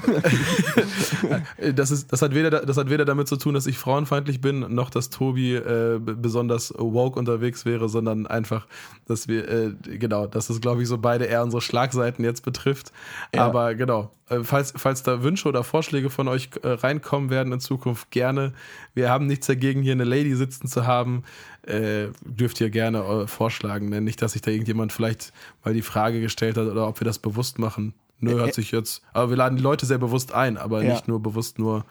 [1.75, 4.75] das, ist, das, hat weder, das hat weder damit zu tun, dass ich frauenfeindlich bin,
[4.75, 8.67] noch dass Tobi äh, besonders woke unterwegs wäre, sondern einfach,
[9.07, 12.93] dass wir, äh, genau, dass es, glaube ich, so beide eher unsere Schlagseiten jetzt betrifft.
[13.35, 13.47] Ja.
[13.47, 17.61] Aber genau, äh, falls, falls da Wünsche oder Vorschläge von euch äh, reinkommen werden in
[17.61, 18.53] Zukunft, gerne.
[18.95, 21.25] Wir haben nichts dagegen, hier eine Lady sitzen zu haben.
[21.63, 23.89] Äh, dürft ihr gerne äh, vorschlagen.
[23.89, 24.01] Ne?
[24.01, 25.33] Nicht, dass sich da irgendjemand vielleicht
[25.65, 27.95] mal die Frage gestellt hat oder ob wir das bewusst machen.
[28.21, 29.03] Nö, hört sich jetzt.
[29.13, 30.93] Aber wir laden die Leute sehr bewusst ein, aber ja.
[30.93, 31.85] nicht nur bewusst nur,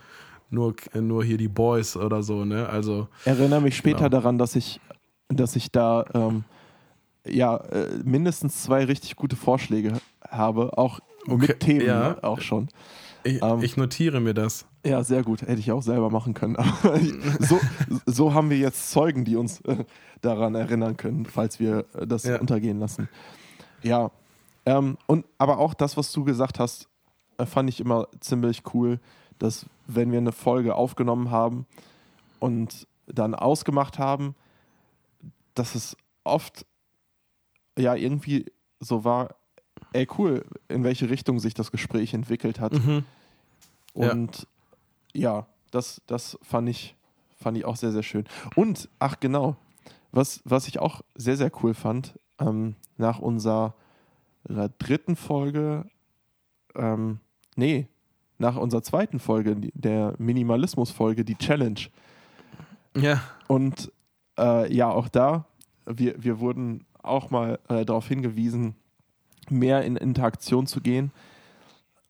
[0.49, 2.69] nur, nur hier die Boys oder so, ne?
[2.69, 3.07] Also.
[3.25, 4.09] Erinnere mich später genau.
[4.09, 4.79] daran, dass ich,
[5.27, 6.43] dass ich da ähm,
[7.27, 7.63] ja
[8.03, 9.99] mindestens zwei richtig gute Vorschläge
[10.29, 10.99] habe, auch
[11.31, 12.23] okay, mit Themen ja.
[12.23, 12.69] auch schon.
[13.23, 14.65] Ich, ähm, ich, notiere mir das.
[14.85, 15.41] Ja, sehr gut.
[15.41, 16.57] Hätte ich auch selber machen können.
[17.39, 17.59] so,
[18.05, 19.83] so haben wir jetzt Zeugen, die uns äh,
[20.21, 22.39] daran erinnern können, falls wir äh, das ja.
[22.39, 23.09] untergehen lassen.
[23.83, 24.11] Ja.
[24.65, 26.87] Ähm, und aber auch das, was du gesagt hast,
[27.37, 28.99] äh, fand ich immer ziemlich cool,
[29.37, 31.65] dass wenn wir eine Folge aufgenommen haben
[32.39, 34.35] und dann ausgemacht haben,
[35.55, 36.65] dass es oft
[37.77, 38.45] ja irgendwie
[38.79, 39.35] so war,
[39.93, 42.73] ey, cool, in welche Richtung sich das Gespräch entwickelt hat.
[42.73, 43.03] Mhm.
[43.93, 44.47] Und
[45.13, 46.95] ja, ja das, das fand, ich,
[47.37, 48.25] fand ich auch sehr, sehr schön.
[48.55, 49.55] Und, ach genau,
[50.11, 53.75] was, was ich auch sehr, sehr cool fand, ähm, nach unserer
[54.79, 55.85] dritten Folge,
[56.75, 57.19] ähm,
[57.55, 57.87] nee,
[58.37, 61.81] nach unserer zweiten Folge, der Minimalismus-Folge, die Challenge.
[62.95, 63.21] Ja.
[63.47, 63.91] Und
[64.37, 65.45] äh, ja, auch da,
[65.85, 68.75] wir, wir wurden auch mal äh, darauf hingewiesen,
[69.51, 71.11] mehr in Interaktion zu gehen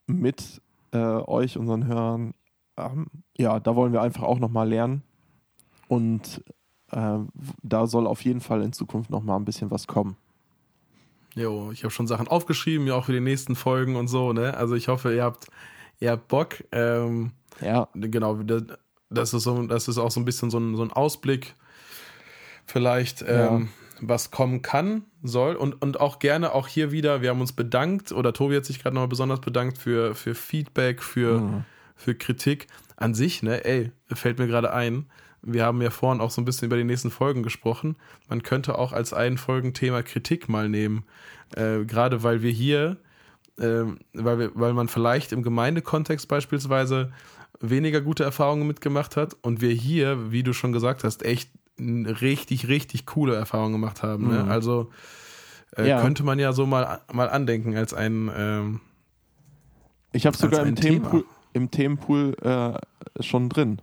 [0.08, 2.34] mit äh, euch, unseren Hörern.
[2.78, 5.04] Ähm, ja, da wollen wir einfach auch nochmal lernen.
[5.88, 6.43] Und
[6.91, 7.19] äh,
[7.62, 10.17] da soll auf jeden Fall in Zukunft nochmal ein bisschen was kommen.
[11.36, 14.58] Jo, ich habe schon Sachen aufgeschrieben, ja auch für die nächsten Folgen und so, ne?
[14.58, 15.47] Also ich hoffe, ihr habt,
[15.99, 16.63] ihr habt Bock.
[16.71, 17.88] Ähm, ja.
[17.93, 18.39] Genau,
[19.10, 21.56] das ist, so, das ist auch so ein bisschen so ein, so ein Ausblick
[22.65, 23.21] vielleicht.
[23.21, 23.62] Ähm, ja
[24.01, 28.12] was kommen kann, soll und, und auch gerne auch hier wieder, wir haben uns bedankt
[28.12, 31.63] oder Tobi hat sich gerade nochmal besonders bedankt für, für Feedback, für, mhm.
[31.95, 35.05] für Kritik an sich, ne, ey, fällt mir gerade ein,
[35.41, 37.95] wir haben ja vorhin auch so ein bisschen über die nächsten Folgen gesprochen.
[38.27, 41.05] Man könnte auch als ein Folgenthema Kritik mal nehmen.
[41.55, 42.97] Äh, gerade weil wir hier,
[43.57, 43.83] äh,
[44.13, 47.12] weil, wir, weil man vielleicht im Gemeindekontext beispielsweise
[47.62, 52.67] weniger gute Erfahrungen mitgemacht hat und wir hier, wie du schon gesagt hast, echt richtig,
[52.67, 54.27] richtig coole Erfahrung gemacht haben.
[54.27, 54.43] Ne?
[54.43, 54.51] Mhm.
[54.51, 54.91] Also
[55.77, 56.01] äh, ja.
[56.01, 58.31] könnte man ja so mal, mal andenken als ein.
[58.35, 58.81] Ähm,
[60.11, 63.81] ich habe sogar im Themenpool, im Themenpool äh, schon drin.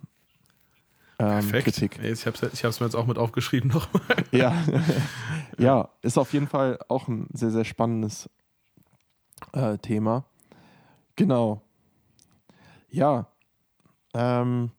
[1.18, 1.64] Ähm, Perfekt.
[1.64, 1.98] Kritik.
[2.02, 4.02] Ich habe es mir jetzt auch mit aufgeschrieben nochmal.
[4.32, 4.54] Ja.
[5.58, 8.28] ja, ist auf jeden Fall auch ein sehr, sehr spannendes
[9.52, 10.24] äh, Thema.
[11.14, 11.62] Genau.
[12.90, 13.28] Ja.
[14.14, 14.70] Ähm,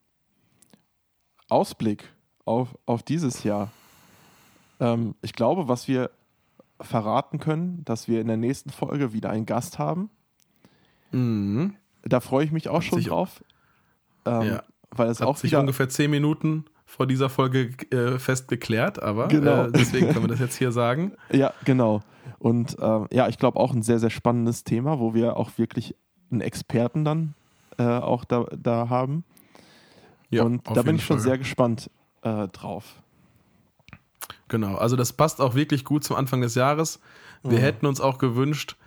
[1.49, 2.13] Ausblick
[2.47, 3.71] auf, auf dieses Jahr.
[4.79, 6.09] Ähm, ich glaube, was wir
[6.79, 10.09] verraten können, dass wir in der nächsten Folge wieder einen Gast haben.
[11.11, 11.75] Mhm.
[12.03, 13.43] Da freue ich mich auch Hat schon drauf.
[14.25, 14.63] Ähm, ja.
[14.91, 19.27] Weil es Hat auch sich ungefähr zehn Minuten vor dieser Folge äh, fest geklärt, aber
[19.27, 19.65] genau.
[19.65, 21.13] äh, deswegen können wir das jetzt hier sagen.
[21.31, 22.01] Ja, genau.
[22.39, 25.95] Und äh, ja, ich glaube auch ein sehr, sehr spannendes Thema, wo wir auch wirklich
[26.31, 27.33] einen Experten dann
[27.77, 29.23] äh, auch da, da haben.
[30.29, 31.23] Ja, und da bin ich schon Fall.
[31.23, 31.89] sehr gespannt
[32.27, 32.85] äh, drauf.
[34.47, 36.99] Genau, also das passt auch wirklich gut zum Anfang des Jahres.
[37.43, 37.63] Wir mhm.
[37.63, 38.77] hätten uns auch gewünscht,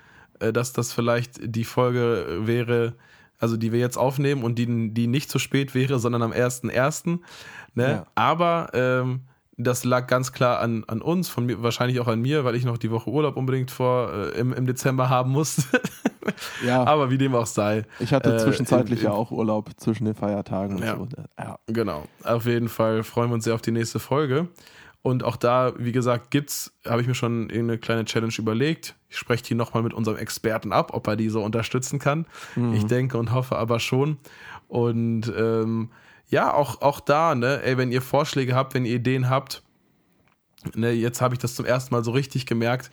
[0.40, 2.94] äh, dass das vielleicht die Folge wäre,
[3.38, 7.20] also die wir jetzt aufnehmen und die, die nicht zu spät wäre, sondern am 1.1.
[7.74, 7.90] Ne?
[7.90, 8.06] Ja.
[8.14, 9.22] Aber ähm,
[9.64, 12.64] das lag ganz klar an, an uns, von mir, wahrscheinlich auch an mir, weil ich
[12.64, 15.62] noch die Woche Urlaub unbedingt vor äh, im, im Dezember haben musste.
[16.66, 16.84] ja.
[16.84, 17.84] Aber wie dem auch sei.
[17.98, 20.78] Ich hatte äh, zwischenzeitlich äh, ja auch Urlaub zwischen den Feiertagen.
[20.78, 20.96] Ja.
[20.96, 21.08] So.
[21.38, 21.58] ja.
[21.66, 22.04] Genau.
[22.24, 24.48] Auf jeden Fall freuen wir uns sehr auf die nächste Folge.
[25.02, 28.96] Und auch da, wie gesagt, gibt's, habe ich mir schon eine kleine Challenge überlegt.
[29.08, 32.26] Ich spreche die nochmal mit unserem Experten ab, ob er die so unterstützen kann.
[32.54, 32.74] Mhm.
[32.74, 34.18] Ich denke und hoffe aber schon.
[34.68, 35.90] Und ähm,
[36.30, 39.62] ja, auch, auch da, ne, ey, wenn ihr Vorschläge habt, wenn ihr Ideen habt,
[40.74, 42.90] ne, jetzt habe ich das zum ersten Mal so richtig gemerkt,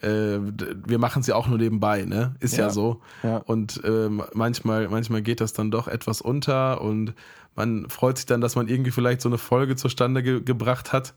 [0.00, 2.36] äh, wir machen es ja auch nur nebenbei, ne?
[2.38, 3.00] Ist ja, ja so.
[3.24, 3.38] Ja.
[3.38, 7.14] Und äh, manchmal, manchmal geht das dann doch etwas unter und
[7.56, 11.14] man freut sich dann, dass man irgendwie vielleicht so eine Folge zustande ge gebracht hat,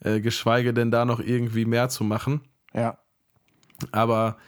[0.00, 2.40] äh, geschweige denn da noch irgendwie mehr zu machen.
[2.72, 2.96] Ja.
[3.90, 4.38] Aber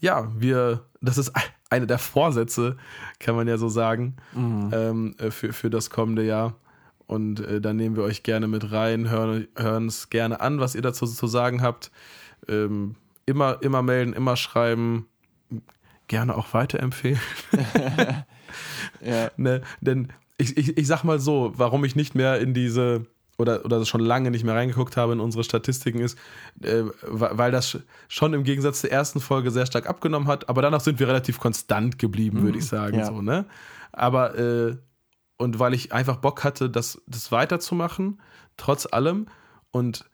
[0.00, 1.32] ja, wir, das ist
[1.70, 2.76] eine der Vorsätze,
[3.18, 4.70] kann man ja so sagen, mhm.
[4.72, 6.54] ähm, äh, für, für das kommende Jahr.
[7.06, 10.82] Und äh, da nehmen wir euch gerne mit rein, hören es gerne an, was ihr
[10.82, 11.90] dazu zu sagen habt.
[12.48, 15.06] Ähm, immer, immer melden, immer schreiben,
[16.08, 17.20] gerne auch weiterempfehlen.
[19.00, 19.30] ja.
[19.36, 23.06] ne, denn ich, ich, ich sag mal so, warum ich nicht mehr in diese
[23.40, 26.18] oder, oder schon lange nicht mehr reingeguckt habe in unsere Statistiken, ist,
[26.62, 30.80] äh, weil das schon im Gegensatz zur ersten Folge sehr stark abgenommen hat, aber danach
[30.80, 32.68] sind wir relativ konstant geblieben, würde ich mhm.
[32.68, 32.98] sagen.
[32.98, 33.06] Ja.
[33.06, 33.46] So, ne?
[33.92, 34.76] Aber äh,
[35.40, 38.20] und weil ich einfach Bock hatte, das, das weiterzumachen,
[38.58, 39.24] trotz allem.
[39.70, 40.04] Und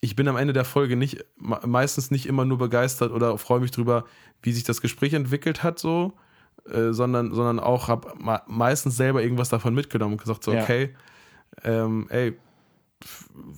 [0.00, 3.72] ich bin am Ende der Folge nicht, meistens nicht immer nur begeistert oder freue mich
[3.72, 4.04] drüber,
[4.40, 6.12] wie sich das Gespräch entwickelt hat, so,
[6.72, 8.14] äh, sondern, sondern auch habe
[8.46, 10.62] meistens selber irgendwas davon mitgenommen und gesagt, so, ja.
[10.62, 10.94] okay,
[11.64, 12.36] ähm, ey,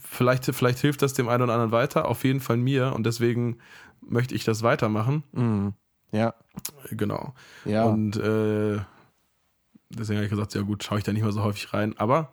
[0.00, 3.58] vielleicht, vielleicht hilft das dem einen oder anderen weiter, auf jeden Fall mir und deswegen
[4.00, 5.24] möchte ich das weitermachen.
[5.32, 5.74] Mhm.
[6.12, 6.34] Ja.
[6.90, 7.34] Genau.
[7.64, 7.84] Ja.
[7.84, 8.78] Und äh,
[9.90, 12.30] deswegen habe ich gesagt, ja gut, schaue ich da nicht mehr so häufig rein, aber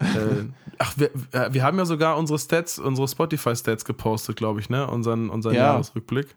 [0.00, 0.44] äh,
[0.78, 4.86] ach, wir, äh, wir haben ja sogar unsere Stats, unsere Spotify-Stats gepostet, glaube ich, ne?
[4.86, 5.72] Unseren, unseren ja.
[5.72, 6.36] Jahresrückblick.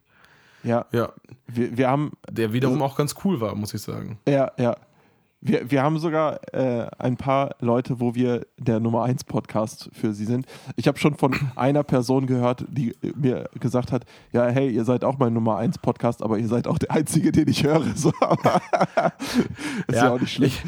[0.64, 0.86] Ja.
[0.92, 1.14] Ja.
[1.48, 2.12] Wir, wir haben.
[2.30, 4.20] Der wiederum also, auch ganz cool war, muss ich sagen.
[4.28, 4.76] Ja, ja.
[5.44, 10.14] Wir, wir haben sogar äh, ein paar Leute, wo wir der Nummer 1 Podcast für
[10.14, 10.46] sie sind.
[10.76, 15.04] Ich habe schon von einer Person gehört, die mir gesagt hat, ja, hey, ihr seid
[15.04, 17.82] auch mein Nummer 1 Podcast, aber ihr seid auch der Einzige, den ich höre.
[17.96, 18.10] So,
[19.88, 20.64] ist ja, ja, auch nicht schlecht.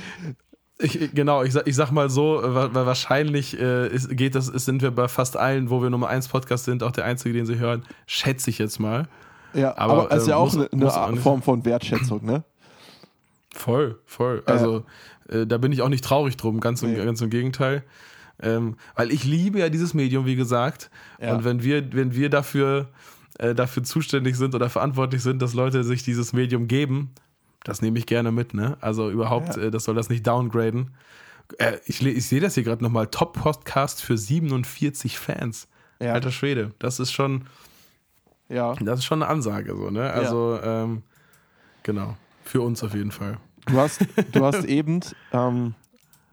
[0.79, 4.81] Ich, genau, ich sag, ich sag mal so, weil wahrscheinlich äh, ist, geht das, sind
[4.81, 7.59] wir bei fast allen, wo wir Nummer 1 Podcast sind, auch der Einzige, den sie
[7.59, 9.07] hören, schätze ich jetzt mal.
[9.53, 12.43] Ja, aber, aber es ist ja äh, auch muss, eine, eine Form von Wertschätzung, ne?
[13.53, 14.43] Voll, voll.
[14.45, 14.83] Also
[15.29, 16.95] äh, da bin ich auch nicht traurig drum, ganz, nee.
[16.95, 17.83] im, ganz im Gegenteil.
[18.41, 20.89] Ähm, weil ich liebe ja dieses Medium, wie gesagt.
[21.21, 21.35] Ja.
[21.35, 22.89] Und wenn wir, wenn wir dafür,
[23.37, 27.11] äh, dafür zuständig sind oder verantwortlich sind, dass Leute sich dieses Medium geben,
[27.63, 28.77] das nehme ich gerne mit, ne?
[28.81, 29.63] Also überhaupt, ja.
[29.63, 30.91] äh, das soll das nicht downgraden.
[31.59, 33.07] Äh, ich, ich sehe das hier gerade nochmal.
[33.07, 35.67] Top-Podcast für 47 Fans.
[36.01, 36.13] Ja.
[36.13, 36.71] Alter Schwede.
[36.79, 37.45] Das ist schon.
[38.49, 38.73] Ja.
[38.81, 40.11] Das ist schon eine Ansage, so, ne?
[40.11, 41.03] Also, ähm,
[41.83, 42.17] genau.
[42.43, 43.37] Für uns auf jeden Fall.
[43.65, 44.99] Du hast, du hast eben
[45.31, 45.75] ähm,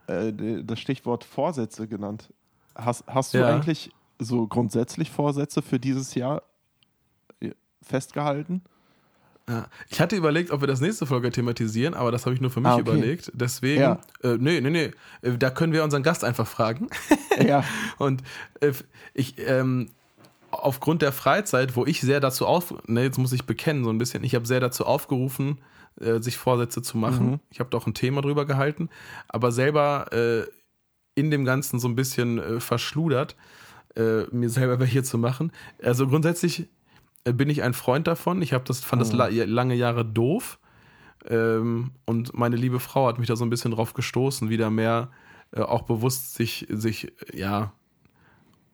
[0.06, 0.32] äh,
[0.64, 2.32] das Stichwort Vorsätze genannt.
[2.74, 3.48] Hast, hast du ja.
[3.48, 6.42] eigentlich so grundsätzlich Vorsätze für dieses Jahr
[7.40, 7.50] äh,
[7.82, 8.62] festgehalten?
[9.48, 9.66] Ja.
[9.88, 12.60] Ich hatte überlegt, ob wir das nächste Folge thematisieren, aber das habe ich nur für
[12.60, 12.82] mich ah, okay.
[12.82, 13.32] überlegt.
[13.34, 14.00] Deswegen, ja.
[14.22, 14.90] äh, nee, nee, nee,
[15.22, 16.88] äh, da können wir unseren Gast einfach fragen.
[17.44, 17.64] ja.
[17.98, 18.22] Und
[18.60, 18.72] äh,
[19.12, 19.90] ich, ähm,
[20.52, 23.98] aufgrund der Freizeit, wo ich sehr dazu auf, ne, jetzt muss ich bekennen so ein
[23.98, 25.58] bisschen, ich habe sehr dazu aufgerufen,
[25.98, 27.30] äh, sich Vorsätze zu machen.
[27.30, 27.40] Mhm.
[27.50, 28.88] Ich habe da auch ein Thema drüber gehalten,
[29.28, 30.44] aber selber äh,
[31.14, 33.36] in dem Ganzen so ein bisschen äh, verschludert,
[33.96, 35.52] äh, mir selber welche zu machen.
[35.82, 36.68] Also grundsätzlich
[37.24, 38.42] äh, bin ich ein Freund davon.
[38.42, 39.18] Ich habe das, fand das mhm.
[39.18, 40.58] la lange Jahre doof.
[41.28, 45.10] Ähm, und meine liebe Frau hat mich da so ein bisschen drauf gestoßen, wieder mehr
[45.52, 47.72] äh, auch bewusst sich, sich, ja,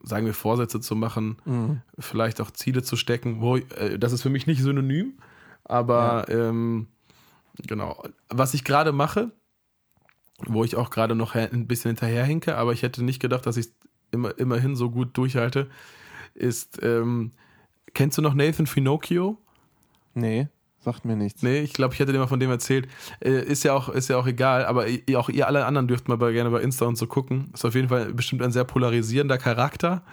[0.03, 1.81] sagen wir, Vorsätze zu machen, mhm.
[1.99, 3.41] vielleicht auch Ziele zu stecken.
[3.41, 5.17] Wo, äh, das ist für mich nicht synonym,
[5.63, 6.49] aber ja.
[6.49, 6.87] ähm,
[7.65, 8.03] genau.
[8.29, 9.31] Was ich gerade mache,
[10.45, 13.67] wo ich auch gerade noch ein bisschen hinterherhinke, aber ich hätte nicht gedacht, dass ich
[13.67, 13.73] es
[14.11, 15.69] immer, immerhin so gut durchhalte,
[16.33, 17.31] ist, ähm,
[17.93, 19.37] kennst du noch Nathan Finocchio?
[20.13, 20.47] Nee.
[20.79, 21.41] Sagt mir nichts.
[21.41, 22.87] Nee, ich glaube, ich hätte dir mal von dem erzählt.
[23.19, 26.17] Äh, ist, ja auch, ist ja auch egal, aber auch ihr alle anderen dürft mal
[26.17, 27.49] bei, gerne bei Insta und so gucken.
[27.53, 30.03] Ist auf jeden Fall bestimmt ein sehr polarisierender Charakter.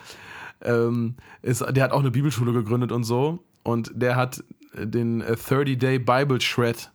[0.62, 3.44] Ähm, ist, der hat auch eine Bibelschule gegründet und so.
[3.62, 4.42] Und der hat
[4.74, 6.90] den 30-Day Bible Shred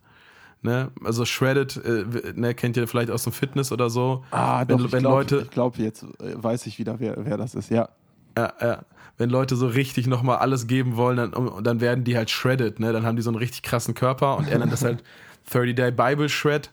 [0.62, 0.92] Ne?
[1.06, 4.26] Also Shredded, äh, ne, kennt ihr vielleicht aus dem Fitness oder so.
[4.32, 5.42] Ah, wenn, doch, wenn ich glaub, Leute.
[5.44, 7.90] Ich glaube, jetzt äh, weiß ich wieder, wer, wer das ist, ja.
[8.38, 8.84] Ja, ja.
[9.18, 12.94] Wenn Leute so richtig nochmal alles geben wollen, dann, dann werden die halt shredded, ne?
[12.94, 15.04] Dann haben die so einen richtig krassen Körper und er nennt das halt
[15.52, 16.72] 30-Day Bible Shred.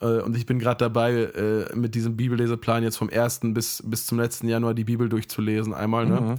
[0.00, 3.40] Äh, und ich bin gerade dabei, äh, mit diesem Bibelleseplan jetzt vom 1.
[3.54, 5.72] bis, bis zum letzten Januar die Bibel durchzulesen.
[5.72, 6.20] Einmal, ne?
[6.20, 6.34] Mhm.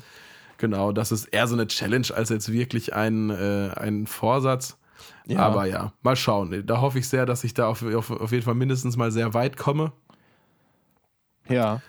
[0.59, 4.77] Genau, das ist eher so eine Challenge als jetzt wirklich ein, äh, ein Vorsatz.
[5.25, 5.39] Ja.
[5.39, 6.65] Aber ja, mal schauen.
[6.65, 9.33] Da hoffe ich sehr, dass ich da auf, auf, auf jeden Fall mindestens mal sehr
[9.33, 9.93] weit komme.
[11.47, 11.81] Ja.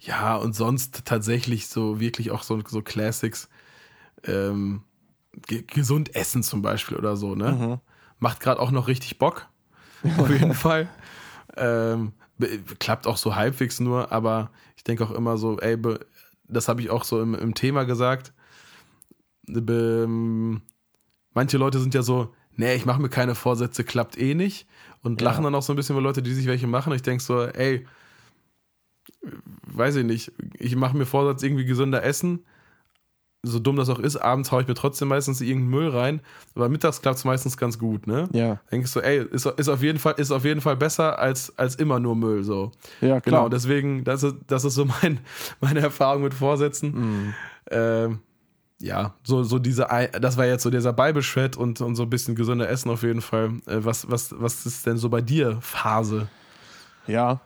[0.00, 3.48] Ja, und sonst tatsächlich so wirklich auch so, so Classics.
[4.24, 4.82] Ähm,
[5.46, 7.52] gesund essen zum Beispiel oder so, ne?
[7.52, 7.80] Mhm.
[8.18, 9.48] Macht gerade auch noch richtig Bock.
[10.18, 10.88] Auf jeden Fall.
[11.56, 12.12] Ähm,
[12.78, 15.78] klappt auch so halbwegs nur, aber ich denke auch immer so, ey,
[16.48, 18.32] das habe ich auch so im, im Thema gesagt.
[19.46, 20.06] Be,
[21.34, 24.66] manche Leute sind ja so, nee, ich mache mir keine Vorsätze, klappt eh nicht.
[25.02, 25.26] Und ja.
[25.26, 26.90] lachen dann auch so ein bisschen über Leute, die sich welche machen.
[26.90, 27.86] Und ich denke so, ey,
[29.66, 32.44] weiß ich nicht, ich mache mir Vorsatz, irgendwie gesünder essen.
[33.46, 36.22] So dumm das auch ist, abends haue ich mir trotzdem meistens irgendeinen Müll rein,
[36.54, 38.26] aber mittags klappt es meistens ganz gut, ne?
[38.32, 38.58] Ja.
[38.72, 41.74] Denkst du, ey, ist, ist, auf jeden Fall, ist auf jeden Fall besser als, als
[41.74, 42.72] immer nur Müll, so.
[43.02, 43.20] Ja, klar.
[43.20, 45.20] Genau, deswegen, das ist, das ist so mein,
[45.60, 46.94] meine Erfahrung mit Vorsätzen.
[46.94, 47.34] Mhm.
[47.70, 48.18] Ähm,
[48.80, 49.86] ja, so, so diese,
[50.20, 53.20] das war jetzt so dieser Bible-Shred und, und so ein bisschen gesünder Essen auf jeden
[53.20, 53.52] Fall.
[53.66, 56.28] Äh, was, was, was ist denn so bei dir Phase?
[57.06, 57.40] Ja,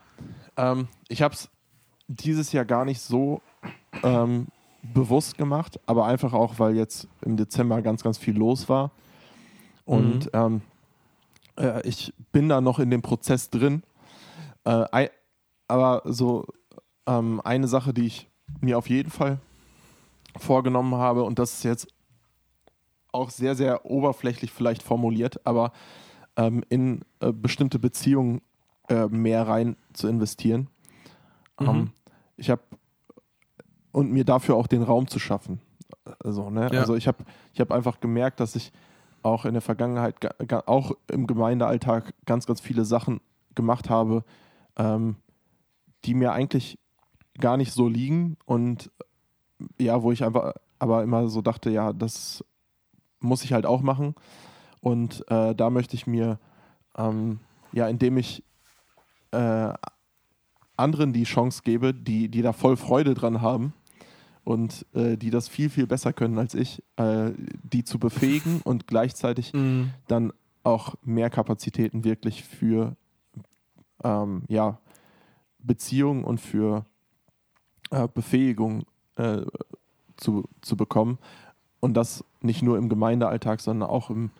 [0.56, 1.48] ähm, ich hab's
[2.06, 3.42] dieses Jahr gar nicht so
[4.02, 4.46] ähm,
[4.82, 8.90] bewusst gemacht, aber einfach auch, weil jetzt im Dezember ganz, ganz viel los war.
[9.84, 10.30] Und mhm.
[10.32, 10.60] ähm,
[11.56, 13.82] äh, ich bin da noch in dem Prozess drin.
[14.64, 15.08] Äh,
[15.66, 16.46] aber so
[17.06, 18.28] ähm, eine Sache, die ich
[18.60, 19.40] mir auf jeden Fall
[20.38, 21.88] vorgenommen habe, und das ist jetzt
[23.12, 25.72] auch sehr, sehr oberflächlich vielleicht formuliert, aber
[26.36, 28.42] ähm, in äh, bestimmte Beziehungen
[28.88, 30.68] äh, mehr rein zu investieren.
[31.58, 31.68] Mhm.
[31.68, 31.90] Ähm,
[32.36, 32.62] ich habe
[33.92, 35.60] und mir dafür auch den Raum zu schaffen.
[36.20, 36.68] Also, ne?
[36.72, 36.80] Ja.
[36.80, 38.72] also ich habe ich hab einfach gemerkt, dass ich
[39.22, 40.14] auch in der Vergangenheit,
[40.66, 43.20] auch im Gemeindealltag, ganz, ganz viele Sachen
[43.54, 44.24] gemacht habe,
[44.76, 45.16] ähm,
[46.04, 46.78] die mir eigentlich
[47.40, 48.90] gar nicht so liegen und
[49.78, 52.44] ja, wo ich einfach aber immer so dachte, ja, das
[53.20, 54.14] muss ich halt auch machen.
[54.80, 56.38] Und äh, da möchte ich mir,
[56.96, 57.40] ähm,
[57.72, 58.44] ja, indem ich
[59.32, 59.72] äh,
[60.76, 63.72] anderen die Chance gebe, die, die da voll Freude dran haben
[64.44, 67.32] und äh, die das viel, viel besser können als ich, äh,
[67.64, 69.90] die zu befähigen und gleichzeitig mhm.
[70.06, 72.96] dann auch mehr Kapazitäten wirklich für
[74.04, 74.78] ähm, ja,
[75.58, 76.84] Beziehungen und für
[77.90, 78.84] äh, Befähigung
[79.18, 79.42] äh,
[80.16, 81.18] zu, zu bekommen.
[81.80, 84.30] Und das nicht nur im Gemeindealltag, sondern auch im,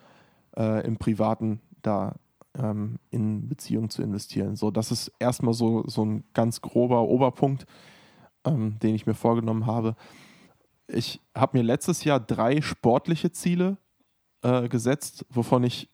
[0.56, 2.16] äh, im Privaten da
[2.56, 4.56] ähm, in Beziehungen zu investieren.
[4.56, 7.66] So, das ist erstmal so, so ein ganz grober Oberpunkt,
[8.44, 9.94] ähm, den ich mir vorgenommen habe.
[10.88, 13.76] Ich habe mir letztes Jahr drei sportliche Ziele
[14.42, 15.88] äh, gesetzt, wovon ich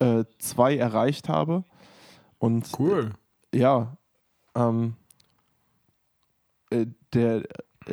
[0.00, 1.64] äh, zwei erreicht habe.
[2.38, 3.12] Und cool.
[3.54, 3.96] Ja,
[4.54, 4.96] ähm,
[6.70, 7.44] äh, der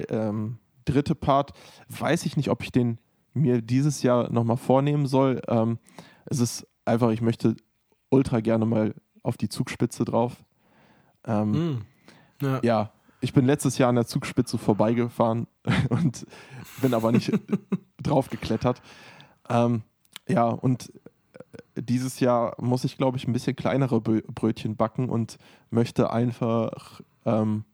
[0.10, 1.54] ähm, dritte Part,
[1.90, 3.00] weiß ich nicht, ob ich den
[3.34, 5.42] mir dieses Jahr nochmal vornehmen soll.
[5.48, 5.80] Ähm,
[6.26, 7.56] es ist einfach, ich möchte
[8.10, 10.38] ultra gerne mal auf die Zugspitze drauf.
[11.26, 11.86] Ähm, mm.
[12.42, 12.60] ja.
[12.64, 12.92] ja.
[13.20, 15.48] ich bin letztes Jahr an der Zugspitze vorbeigefahren
[15.90, 16.26] und
[16.82, 17.32] bin aber nicht
[18.02, 18.82] drauf geklettert.
[19.50, 19.84] Ähm,
[20.28, 20.92] ja, und
[21.76, 25.38] dieses Jahr muss ich, glaube ich, ein bisschen kleinere Brötchen backen und
[25.70, 27.66] möchte einfach, ähm,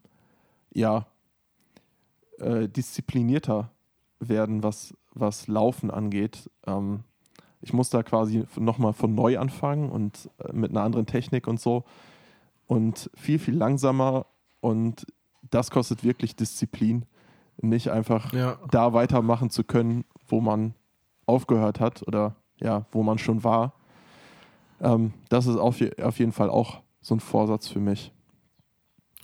[0.73, 1.07] ja,
[2.43, 3.71] äh, disziplinierter
[4.19, 6.49] werden, was, was Laufen angeht.
[6.65, 7.03] Ähm,
[7.61, 11.59] ich muss da quasi nochmal von neu anfangen und äh, mit einer anderen Technik und
[11.59, 11.83] so.
[12.67, 14.25] Und viel, viel langsamer.
[14.59, 15.05] Und
[15.49, 17.05] das kostet wirklich Disziplin,
[17.61, 18.57] nicht einfach ja.
[18.71, 20.73] da weitermachen zu können, wo man
[21.25, 23.73] aufgehört hat oder ja, wo man schon war.
[24.81, 28.11] Ähm, das ist auf, auf jeden Fall auch so ein Vorsatz für mich.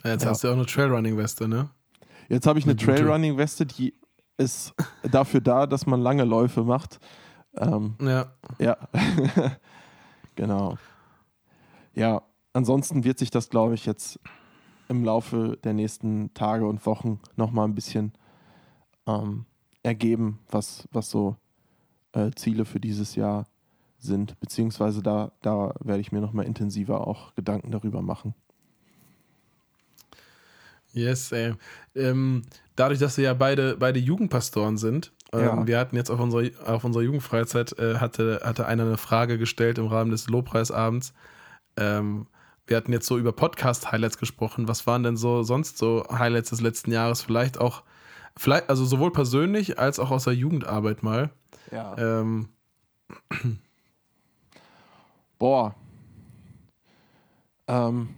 [0.03, 0.29] Jetzt ja.
[0.29, 1.69] hast du auch eine Trailrunning-Weste, ne?
[2.29, 3.95] Jetzt habe ich eine Trailrunning-Weste, die
[4.37, 6.99] ist dafür da, dass man lange Läufe macht.
[7.55, 8.31] Ähm, ja.
[8.59, 8.77] Ja.
[10.35, 10.77] genau.
[11.93, 12.21] Ja,
[12.53, 14.19] ansonsten wird sich das, glaube ich, jetzt
[14.87, 18.13] im Laufe der nächsten Tage und Wochen nochmal ein bisschen
[19.07, 19.45] ähm,
[19.83, 21.35] ergeben, was, was so
[22.13, 23.47] äh, Ziele für dieses Jahr
[23.97, 24.39] sind.
[24.39, 28.36] Beziehungsweise da, da werde ich mir nochmal intensiver auch Gedanken darüber machen.
[30.93, 31.53] Yes, ey.
[31.95, 32.43] Ähm,
[32.75, 35.67] dadurch, dass wir ja beide, beide Jugendpastoren sind, ähm, ja.
[35.67, 39.77] wir hatten jetzt auf unserer, auf unserer Jugendfreizeit, äh, hatte, hatte einer eine Frage gestellt
[39.77, 41.13] im Rahmen des Lobpreisabends.
[41.77, 42.27] Ähm,
[42.65, 44.67] wir hatten jetzt so über Podcast-Highlights gesprochen.
[44.67, 47.21] Was waren denn so sonst so Highlights des letzten Jahres?
[47.21, 47.83] Vielleicht auch,
[48.37, 51.29] vielleicht, also sowohl persönlich als auch aus der Jugendarbeit mal.
[51.71, 51.95] Ja.
[51.97, 52.49] Ähm.
[55.39, 55.75] Boah.
[57.67, 58.09] Ähm,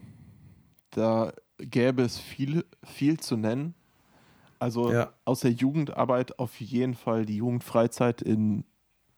[0.92, 3.74] da gäbe es viel, viel zu nennen.
[4.60, 5.14] Also Ja.
[5.26, 8.64] aus der Jugendarbeit auf jeden Fall die Jugendfreizeit in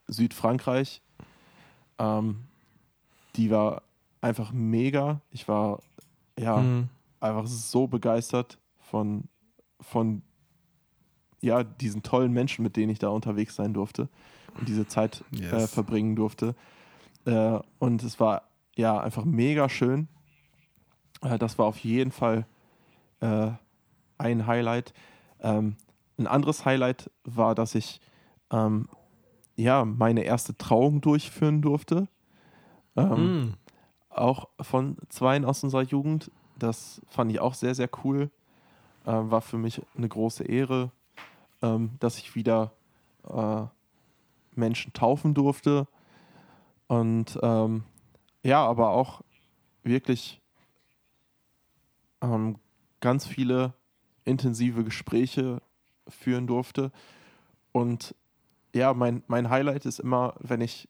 [0.08, 1.02] Südfrankreich.
[2.00, 2.46] Ähm,
[3.36, 3.84] die war
[4.22, 5.22] einfach mega.
[5.32, 5.82] Ich war
[6.40, 6.90] ja Mhm.
[7.20, 9.26] einfach so begeistert von,
[9.82, 10.22] von
[11.42, 14.08] ja, diesen tollen Menschen, mit denen ich da unterwegs sein durfte
[14.56, 15.74] und diese Zeit äh, Yes.
[15.74, 16.56] verbringen durfte.
[17.26, 18.44] Äh, und es war
[18.78, 20.08] ja einfach mega schön.
[21.24, 22.46] Äh, das war auf jeden Fall
[23.22, 23.52] äh,
[24.18, 24.94] ein Highlight.
[25.42, 25.76] Ähm,
[26.18, 28.00] ein anderes Highlight war, dass ich
[28.52, 28.88] ähm,
[29.56, 32.08] ja meine erste Trauung durchführen durfte.
[32.96, 33.54] Ähm, Mhm.
[34.10, 36.30] auch von Zweien aus unserer Jugend.
[36.60, 38.30] Das fand ich auch sehr, sehr cool.
[39.08, 40.92] Ähm, war für mich eine große Ehre,
[41.64, 42.72] ähm, dass ich wieder
[43.28, 43.64] äh,
[44.56, 45.88] Menschen taufen durfte.
[46.88, 47.84] Und ähm,
[48.44, 49.22] ja, aber auch
[49.84, 50.43] wirklich
[52.24, 52.58] ähm,
[53.02, 53.74] ganz viele
[54.26, 55.62] intensive Gespräche
[56.08, 56.92] führen durfte.
[57.72, 58.16] Und
[58.74, 60.90] ja, mein, mein Highlight ist immer, wenn ich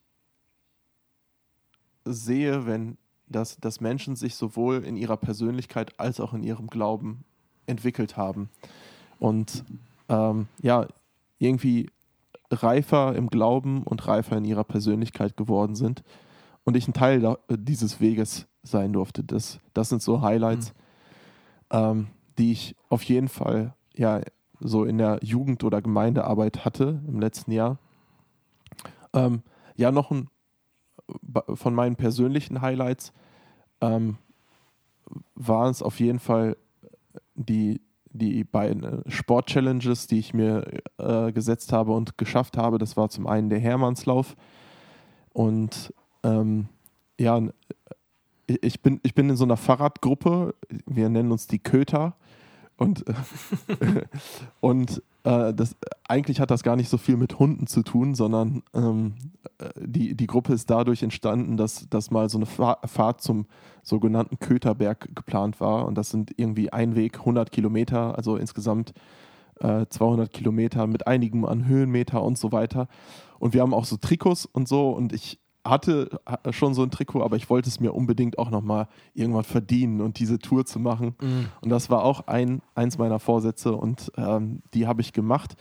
[2.06, 7.24] sehe, wenn dass, dass Menschen sich sowohl in ihrer Persönlichkeit als auch in ihrem Glauben
[7.66, 8.50] entwickelt haben.
[9.20, 9.64] Und
[10.10, 10.88] ähm, ja,
[11.40, 11.90] irgendwie
[12.52, 16.04] reifer im Glauben und reifer in ihrer Persönlichkeit geworden sind.
[16.64, 19.24] Und ich ein Teil dieses Weges sein durfte.
[19.24, 20.74] Das, das sind so Highlights,
[21.74, 22.08] ähm,
[22.38, 24.22] die ich auf jeden Fall ja
[24.60, 27.78] so in der Jugend- oder Gemeindearbeit hatte im letzten Jahr.
[29.14, 29.44] Ähm,
[29.76, 30.30] ja, noch ein
[31.54, 33.12] von meinen persönlichen Highlights
[33.82, 34.18] ähm,
[35.36, 36.56] waren es auf jeden Fall
[37.36, 40.66] die, die beiden äh, Sport-Challenges, die ich mir
[40.98, 42.78] äh, gesetzt habe und geschafft habe.
[42.78, 44.36] Das war zum einen der Hermannslauf
[45.34, 45.94] und
[46.24, 46.70] ähm,
[47.20, 47.42] ja,
[48.48, 52.16] ich bin, ich bin in so einer Fahrradgruppe, wir nennen uns die Köter
[52.76, 53.06] und,
[54.60, 55.76] und äh, das,
[56.08, 59.14] eigentlich hat das gar nicht so viel mit Hunden zu tun, sondern ähm,
[59.60, 63.46] äh, die, die Gruppe ist dadurch entstanden, dass, dass mal so eine Fa Fahrt zum
[63.84, 65.86] sogenannten Köterberg geplant war.
[65.86, 68.94] Und das sind irgendwie ein Weg, 100 Kilometer, also insgesamt
[69.60, 72.88] äh, 200 Kilometer mit einigem an Höhenmeter und so weiter.
[73.40, 74.90] Und wir haben auch so Trikots und so.
[74.92, 78.50] Und ich hatte ha- schon so ein Trikot, aber ich wollte es mir unbedingt auch
[78.50, 81.16] nochmal irgendwann verdienen und diese Tour zu machen.
[81.22, 81.48] Mhm.
[81.62, 85.56] Und das war auch ein, eins meiner Vorsätze und ähm, die habe ich gemacht.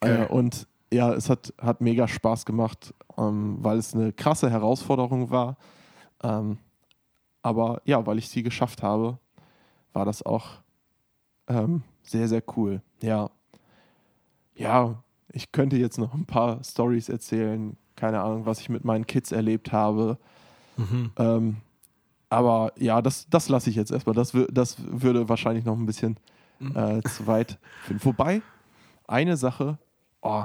[0.00, 5.30] Äh, und ja, es hat, hat mega Spaß gemacht, ähm, weil es eine krasse Herausforderung
[5.30, 5.56] war.
[6.22, 6.58] Ähm,
[7.42, 9.18] aber ja, weil ich sie geschafft habe,
[9.92, 10.46] war das auch
[11.48, 12.82] ähm, sehr, sehr cool.
[13.00, 13.30] Ja.
[14.54, 17.76] Ja, ich könnte jetzt noch ein paar Stories erzählen.
[18.00, 20.16] Keine Ahnung, was ich mit meinen Kids erlebt habe.
[20.78, 21.10] Mhm.
[21.18, 21.56] Ähm,
[22.30, 24.14] aber ja, das, das lasse ich jetzt erstmal.
[24.14, 26.16] Das, das würde wahrscheinlich noch ein bisschen
[26.74, 28.00] äh, zu weit führen.
[28.02, 28.40] Wobei,
[29.06, 29.76] eine Sache,
[30.22, 30.44] oh,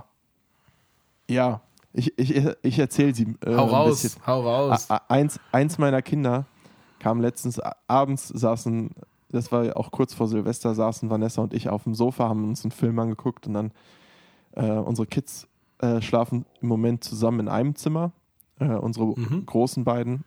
[1.29, 1.61] ja,
[1.93, 4.21] ich, ich, ich erzähle sie äh, Hau raus, bisschen.
[4.27, 4.89] hau raus.
[4.91, 6.45] A- Eins, eins meiner Kinder
[6.99, 8.89] kam letztens abends, saßen,
[9.29, 12.43] das war ja auch kurz vor Silvester, saßen Vanessa und ich auf dem Sofa, haben
[12.49, 13.71] uns einen Film angeguckt und dann
[14.53, 15.47] äh, unsere Kids
[15.86, 18.11] äh, schlafen im Moment zusammen in einem Zimmer,
[18.59, 19.45] äh, unsere Mhm.
[19.45, 20.23] großen beiden.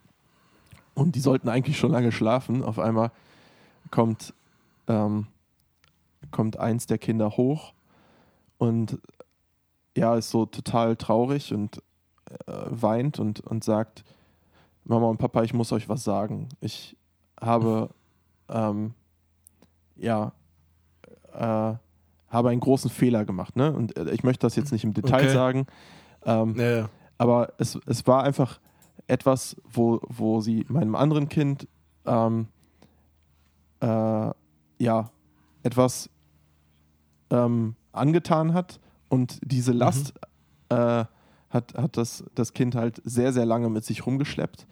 [0.93, 2.63] Und die sollten eigentlich schon lange schlafen.
[2.63, 3.11] Auf einmal
[3.91, 4.33] kommt,
[4.87, 5.27] ähm,
[6.31, 7.73] kommt eins der Kinder hoch
[8.57, 8.99] und
[9.95, 11.81] ja, ist so total traurig und
[12.45, 14.03] äh, weint und, und sagt,
[14.85, 16.49] Mama und Papa, ich muss euch was sagen.
[16.61, 16.95] Ich
[17.39, 17.89] habe,
[18.49, 18.93] ähm,
[19.95, 20.31] ja,
[21.33, 21.73] äh,
[22.29, 23.55] habe einen großen Fehler gemacht.
[23.55, 23.71] Ne?
[23.73, 25.33] Und äh, ich möchte das jetzt nicht im Detail Okay.
[25.33, 25.67] sagen.
[26.25, 26.89] Ähm, Ja, ja.
[27.17, 28.59] aber es, es war einfach
[29.07, 31.67] etwas, wo, wo sie meinem anderen Kind
[32.05, 32.47] ähm,
[33.81, 34.31] äh,
[34.79, 35.09] ja
[35.63, 36.09] etwas
[37.31, 40.13] ähm, angetan hat und diese Last
[40.69, 41.05] äh,
[41.49, 44.67] hat, hat das, das Kind halt sehr, sehr lange mit sich rumgeschleppt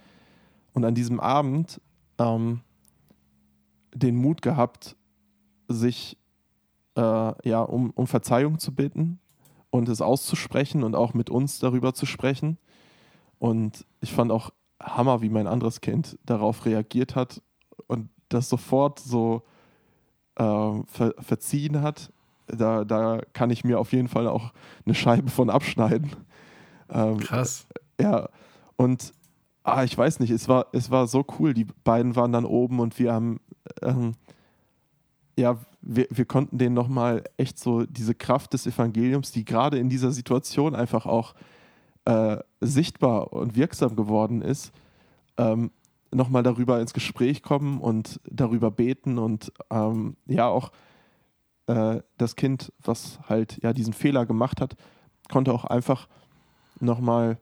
[0.73, 1.81] und an diesem Abend
[2.19, 2.61] ähm,
[3.93, 4.95] den Mut gehabt,
[5.67, 6.17] sich
[6.97, 9.19] äh, ja, um, um Verzeihung zu bitten
[9.69, 12.57] und es auszusprechen und auch mit uns darüber zu sprechen.
[13.39, 17.41] Und ich fand auch Hammer, wie mein anderes Kind darauf reagiert hat
[17.87, 19.43] und das sofort so
[20.37, 22.11] ähm, ver verziehen hat.
[22.47, 24.53] Da, da kann ich mir auf jeden Fall auch
[24.85, 26.11] eine Scheibe von abschneiden.
[26.89, 27.67] Ähm, Krass.
[27.99, 28.29] ja,
[28.77, 29.13] und
[29.63, 31.53] ah, ich weiß nicht, es war, es war so cool.
[31.53, 33.41] Die beiden waren dann oben und wir haben,
[33.81, 34.13] ähm,
[35.37, 39.87] ja, wir, wir konnten denen nochmal echt so diese Kraft des Evangeliums, die gerade in
[39.87, 41.35] dieser Situation einfach auch
[42.05, 44.71] äh, sichtbar und wirksam geworden ist,
[45.37, 45.71] ähm,
[46.11, 50.71] nochmal darüber ins Gespräch kommen und darüber beten und ähm, ja auch
[51.67, 54.75] äh, das Kind, was halt ja diesen Fehler gemacht hat,
[55.29, 56.07] konnte auch einfach
[56.79, 57.37] nochmal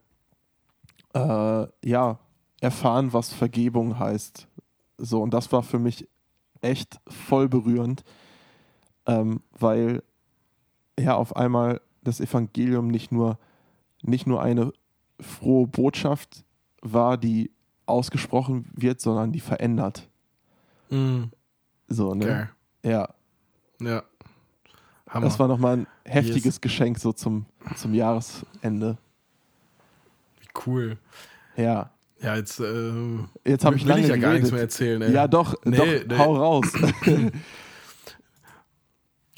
[1.14, 2.20] äh, ja
[2.60, 4.48] erfahren, was Vergebung heißt.
[4.98, 6.08] So, und das war für mich
[6.66, 8.04] echt voll berührend,
[9.06, 10.04] ähm, weil
[11.00, 13.38] ja auf einmal das Evangelium nicht nur,
[14.02, 14.74] nicht nur eine
[15.20, 16.44] frohe Botschaft
[16.82, 17.52] war, die
[17.86, 20.10] ausgesprochen wird, sondern die verändert.
[20.90, 21.26] Mm.
[21.88, 22.50] So, ne?
[22.82, 22.92] Okay.
[22.92, 23.10] Ja.
[23.80, 24.04] Ja.
[25.10, 25.26] Hammer.
[25.26, 26.62] Das war nochmal ein heftiges yes.
[26.62, 27.46] Geschenk so zum,
[27.76, 28.98] zum Jahresende.
[30.40, 30.98] Wie cool.
[31.56, 31.92] Ja.
[32.22, 32.92] Ja, jetzt, äh,
[33.46, 34.22] jetzt habe ich lange ich ja geredet.
[34.24, 35.02] gar nichts mehr erzählen.
[35.02, 35.12] Ey.
[35.14, 36.18] Ja, doch, nee, doch nee.
[36.18, 36.66] hau raus.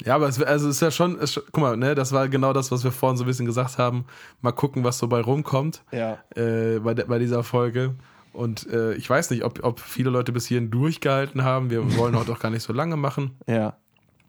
[0.04, 2.52] ja, aber es, also es ist ja schon, es, guck mal, ne, das war genau
[2.52, 4.06] das, was wir vorhin so ein bisschen gesagt haben.
[4.40, 6.18] Mal gucken, was so bei rumkommt ja.
[6.36, 7.94] äh, bei, de, bei dieser Folge.
[8.32, 11.70] Und äh, ich weiß nicht, ob, ob viele Leute bis hierhin durchgehalten haben.
[11.70, 13.32] Wir wollen heute auch gar nicht so lange machen.
[13.48, 13.76] Ja.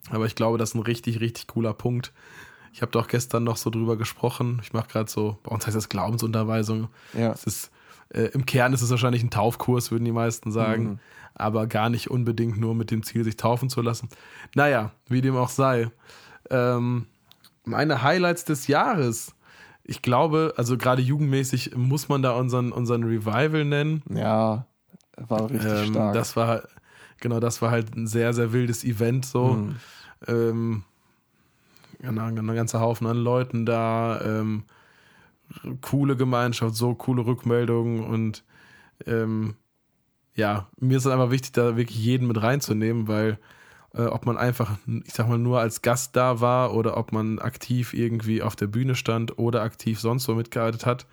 [0.10, 2.12] Aber ich glaube, das ist ein richtig, richtig cooler Punkt.
[2.74, 4.60] Ich habe doch gestern noch so drüber gesprochen.
[4.64, 6.88] Ich mache gerade so, bei uns heißt das Glaubensunterweisung.
[7.14, 7.32] Ja.
[7.32, 7.72] Es ist,
[8.10, 10.84] äh, Im Kern ist es wahrscheinlich ein Taufkurs, würden die meisten sagen.
[10.84, 11.00] Mhm.
[11.36, 14.10] Aber gar nicht unbedingt nur mit dem Ziel, sich taufen zu lassen.
[14.56, 15.90] Naja, wie dem auch sei.
[16.50, 17.06] Ähm,
[17.64, 19.36] meine Highlights des Jahres.
[19.84, 24.04] Ich glaube, also gerade jugendmäßig muss man da unseren, unseren Revival nennen.
[24.14, 24.66] Ja,
[25.16, 26.14] war richtig ähm, stark.
[26.14, 26.64] Das war,
[27.20, 29.54] genau, das war halt ein sehr, sehr wildes Event so.
[29.54, 29.76] Mhm.
[30.28, 30.84] Ähm,
[32.00, 34.20] genau, ein ganzer Haufen an Leuten da.
[34.22, 34.64] Ähm,
[35.82, 38.44] coole Gemeinschaft, so coole Rückmeldungen und
[39.06, 39.56] ähm,
[40.36, 43.40] ja, mir ist es einfach wichtig, da wirklich jeden mit reinzunehmen, weil
[43.94, 47.40] äh, ob man einfach, ich sag mal, nur als Gast da war oder ob man
[47.40, 51.08] aktiv irgendwie auf der Bühne stand oder aktiv sonst so mitgearbeitet hat,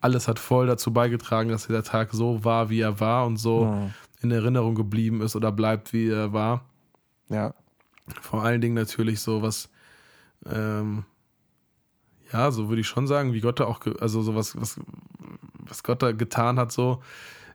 [0.00, 3.66] alles hat voll dazu beigetragen, dass dieser Tag so war, wie er war und so
[3.66, 3.94] mhm.
[4.20, 6.64] in Erinnerung geblieben ist oder bleibt, wie er war.
[7.28, 7.54] Ja.
[8.20, 9.68] Vor allen Dingen natürlich so was,
[10.44, 11.04] ähm,
[12.32, 14.80] ja, so würde ich schon sagen, wie Gott da auch, also so was, was,
[15.68, 17.02] was Gott da getan hat, so.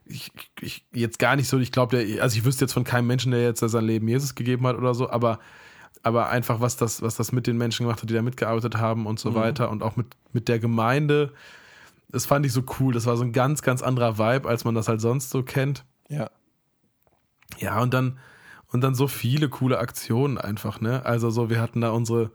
[0.04, 3.30] Ich, ich jetzt gar nicht so, ich glaube, also ich wüsste jetzt von keinem Menschen,
[3.30, 5.38] der jetzt sein Leben Jesus gegeben hat oder so, aber,
[6.02, 9.06] aber einfach, was das, was das mit den Menschen gemacht hat, die da mitgearbeitet haben
[9.06, 9.34] und so mhm.
[9.36, 11.32] weiter und auch mit, mit der Gemeinde,
[12.12, 12.92] das fand ich so cool.
[12.92, 15.84] Das war so ein ganz, ganz anderer Vibe, als man das halt sonst so kennt.
[16.08, 16.30] Ja.
[17.58, 18.18] Ja, und dann,
[18.68, 21.04] und dann so viele coole Aktionen einfach, ne?
[21.04, 22.30] Also so, wir hatten da unsere,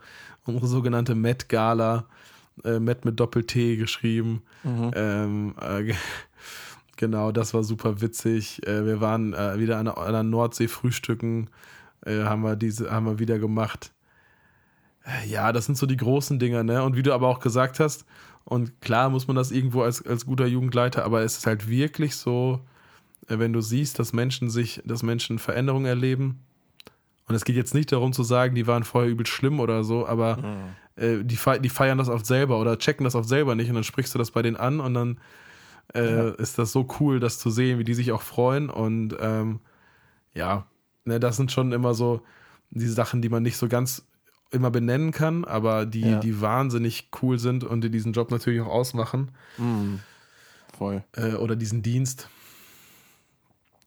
[0.47, 2.05] unsere sogenannte Met-Gala,
[2.63, 4.41] äh, Met mit Doppel-T geschrieben.
[4.63, 4.91] Mhm.
[4.95, 5.93] Ähm, äh,
[6.97, 8.65] genau, das war super witzig.
[8.65, 11.49] Äh, wir waren äh, wieder an der, an der Nordsee frühstücken,
[12.05, 13.91] äh, haben wir diese, haben wir wieder gemacht.
[15.05, 16.83] Äh, ja, das sind so die großen Dinger, ne?
[16.83, 18.05] Und wie du aber auch gesagt hast,
[18.43, 22.15] und klar muss man das irgendwo als, als guter Jugendleiter, aber es ist halt wirklich
[22.15, 22.61] so,
[23.27, 26.39] wenn du siehst, dass Menschen sich, dass Menschen Veränderungen erleben.
[27.27, 30.07] Und es geht jetzt nicht darum zu sagen, die waren vorher übel schlimm oder so,
[30.07, 31.03] aber mhm.
[31.03, 33.83] äh, die, die feiern das oft selber oder checken das oft selber nicht und dann
[33.83, 35.19] sprichst du das bei denen an und dann
[35.93, 36.29] äh, ja.
[36.29, 38.69] ist das so cool, das zu sehen, wie die sich auch freuen.
[38.69, 39.59] Und ähm,
[40.33, 40.65] ja,
[41.05, 42.21] ne, das sind schon immer so
[42.69, 44.05] die Sachen, die man nicht so ganz
[44.51, 46.19] immer benennen kann, aber die, ja.
[46.19, 49.31] die wahnsinnig cool sind und die diesen Job natürlich auch ausmachen.
[49.57, 49.99] Mhm.
[50.77, 51.03] Voll.
[51.13, 52.29] Äh, oder diesen Dienst.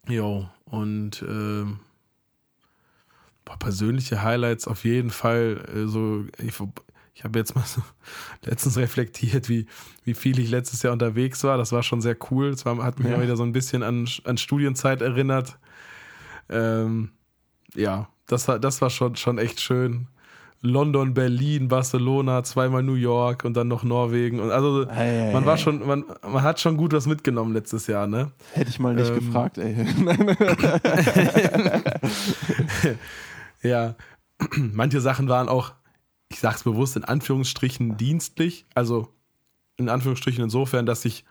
[0.09, 1.65] Jo, und äh,
[3.45, 5.65] boah, persönliche Highlights auf jeden Fall.
[5.75, 6.55] Äh, so, ich,
[7.15, 7.83] ich habe jetzt mal so
[8.45, 9.67] letztens reflektiert, wie,
[10.05, 11.59] wie viel ich letztes Jahr unterwegs war.
[11.59, 12.49] Das war schon sehr cool.
[12.49, 13.23] Es hat mich ja.
[13.23, 15.59] wieder so ein bisschen an, an Studienzeit erinnert.
[16.49, 17.11] Ähm,
[17.75, 20.09] ja, das, das war schon, schon echt schön.
[20.63, 24.41] London, Berlin, Barcelona, zweimal New York und dann noch Norwegen.
[24.41, 28.07] Und also hey, man war schon, man, man hat schon gut was mitgenommen letztes Jahr,
[28.07, 28.33] ne?
[28.53, 29.87] Hätte ich mal nicht ähm, gefragt, ey.
[33.63, 33.95] ja.
[34.57, 35.73] Manche Sachen waren auch,
[36.29, 38.67] ich sag's bewusst, in Anführungsstrichen dienstlich.
[38.75, 39.09] Also
[39.79, 41.25] in Anführungsstrichen insofern, dass ich,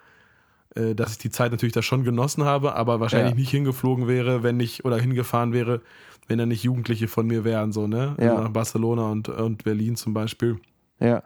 [0.76, 3.40] äh, dass ich die Zeit natürlich da schon genossen habe, aber wahrscheinlich ja.
[3.40, 5.82] nicht hingeflogen wäre, wenn ich, oder hingefahren wäre,
[6.28, 8.16] wenn da nicht Jugendliche von mir wären, so, ne?
[8.20, 8.40] Ja.
[8.40, 10.60] Nach Barcelona und, und Berlin zum Beispiel.
[11.00, 11.24] Ja.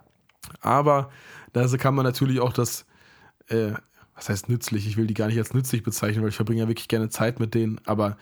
[0.61, 1.09] Aber
[1.51, 2.85] da kann man natürlich auch das,
[3.47, 3.73] äh,
[4.15, 4.87] was heißt nützlich?
[4.87, 7.39] Ich will die gar nicht als nützlich bezeichnen, weil ich verbringe ja wirklich gerne Zeit
[7.39, 8.17] mit denen, aber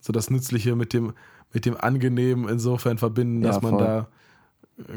[0.00, 1.14] so das Nützliche mit dem,
[1.52, 4.08] mit dem Angenehmen insofern verbinden, dass ja, man da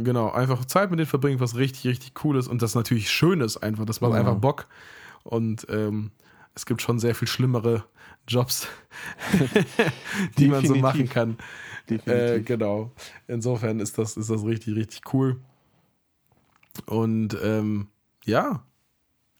[0.03, 3.41] genau einfach Zeit mit denen verbringt, was richtig, richtig cool ist und das natürlich schön
[3.41, 3.85] ist einfach.
[3.85, 4.19] Das macht ja.
[4.19, 4.67] einfach Bock.
[5.27, 6.11] Und ähm,
[6.55, 7.83] es gibt schon sehr viel schlimmere
[8.27, 8.67] Jobs,
[10.37, 11.37] die man so machen kann.
[12.05, 12.91] Äh, genau.
[13.27, 15.39] Insofern ist das, ist das richtig, richtig cool.
[16.85, 17.87] Und ähm,
[18.25, 18.63] ja,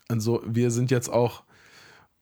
[0.08, 1.44] also wir sind jetzt auch,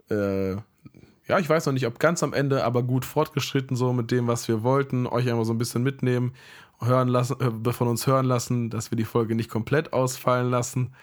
[0.09, 4.11] äh, ja, ich weiß noch nicht, ob ganz am Ende, aber gut fortgeschritten so mit
[4.11, 5.07] dem, was wir wollten.
[5.07, 6.33] Euch einfach so ein bisschen mitnehmen,
[6.79, 10.93] hören lassen, äh, von uns hören lassen, dass wir die Folge nicht komplett ausfallen lassen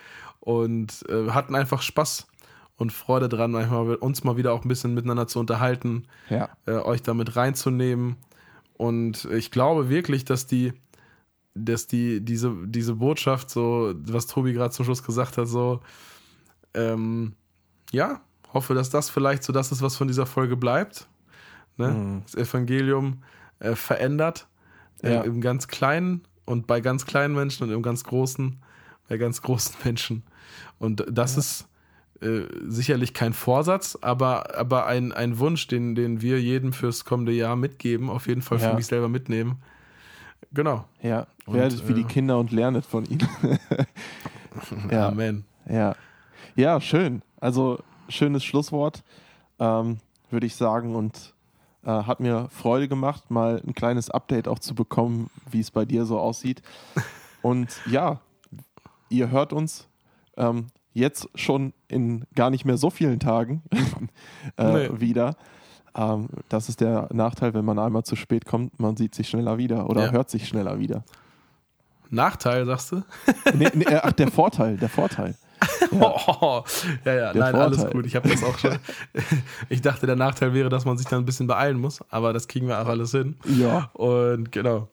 [0.40, 2.26] und äh, hatten einfach Spaß
[2.76, 6.48] und Freude dran, manchmal uns mal wieder auch ein bisschen miteinander zu unterhalten, ja.
[6.66, 8.16] äh, euch damit reinzunehmen.
[8.74, 10.72] Und ich glaube wirklich, dass die,
[11.54, 15.80] dass die, diese, diese Botschaft, so, was Tobi gerade zum Schluss gesagt hat, so,
[16.74, 17.34] ähm,
[17.92, 18.20] ja,
[18.52, 21.08] hoffe, dass das vielleicht so das ist, was von dieser Folge bleibt.
[21.76, 21.88] Ne?
[21.88, 22.22] Mhm.
[22.24, 23.22] Das Evangelium
[23.60, 24.48] äh, verändert
[25.02, 25.22] äh, ja.
[25.22, 28.58] im ganz Kleinen und bei ganz kleinen Menschen und im ganz Großen
[29.08, 30.22] bei ganz großen Menschen.
[30.78, 31.40] Und das ja.
[31.40, 31.68] ist
[32.22, 37.32] äh, sicherlich kein Vorsatz, aber, aber ein, ein Wunsch, den, den wir jedem fürs kommende
[37.32, 38.74] Jahr mitgeben, auf jeden Fall für ja.
[38.74, 39.62] mich selber mitnehmen.
[40.52, 40.84] Genau.
[41.02, 43.28] Ja, werdet wie die äh, Kinder und lernet von ihnen.
[44.90, 45.08] ja.
[45.08, 45.44] Amen.
[45.68, 45.96] Ja.
[46.54, 47.22] Ja, schön.
[47.40, 49.02] Also schönes Schlusswort,
[49.58, 49.98] ähm,
[50.30, 50.94] würde ich sagen.
[50.94, 51.34] Und
[51.84, 55.84] äh, hat mir Freude gemacht, mal ein kleines Update auch zu bekommen, wie es bei
[55.84, 56.62] dir so aussieht.
[57.40, 58.20] Und ja,
[59.08, 59.88] ihr hört uns
[60.36, 63.62] ähm, jetzt schon in gar nicht mehr so vielen Tagen
[64.56, 65.00] äh, nee.
[65.00, 65.36] wieder.
[65.94, 69.58] Ähm, das ist der Nachteil, wenn man einmal zu spät kommt, man sieht sich schneller
[69.58, 70.12] wieder oder ja.
[70.12, 71.04] hört sich schneller wieder.
[72.10, 73.02] Nachteil, sagst du?
[73.54, 75.34] nee, nee, ach, der Vorteil, der Vorteil.
[75.92, 76.62] Ja, oh,
[77.04, 77.34] ja, ja.
[77.34, 77.60] nein, Vorteil.
[77.60, 78.06] alles gut.
[78.06, 78.76] Ich habe das auch schon.
[79.68, 82.48] ich dachte, der Nachteil wäre, dass man sich dann ein bisschen beeilen muss, aber das
[82.48, 83.36] kriegen wir auch alles hin.
[83.46, 83.90] Ja.
[83.94, 84.88] Und genau.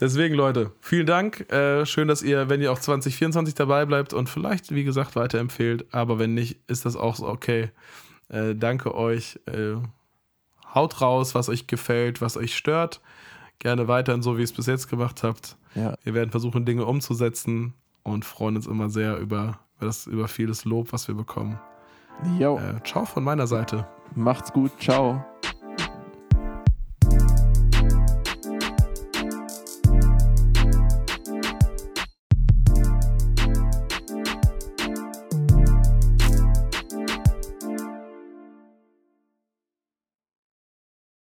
[0.00, 1.50] Deswegen, Leute, vielen Dank.
[1.52, 5.86] Äh, schön, dass ihr, wenn ihr auch 2024 dabei bleibt und vielleicht, wie gesagt, weiterempfehlt.
[5.92, 7.70] Aber wenn nicht, ist das auch so okay.
[8.28, 9.40] Äh, danke euch.
[9.46, 9.76] Äh,
[10.74, 13.00] haut raus, was euch gefällt, was euch stört.
[13.58, 15.56] Gerne weiterhin so, wie ihr es bis jetzt gemacht habt.
[15.74, 15.94] Ja.
[16.04, 20.64] Wir werden versuchen, Dinge umzusetzen und freuen uns immer sehr über, über, das, über vieles
[20.64, 21.58] Lob, was wir bekommen.
[22.38, 22.58] Jo.
[22.58, 23.86] Äh, ciao von meiner Seite.
[24.14, 24.72] Macht's gut.
[24.80, 25.24] Ciao.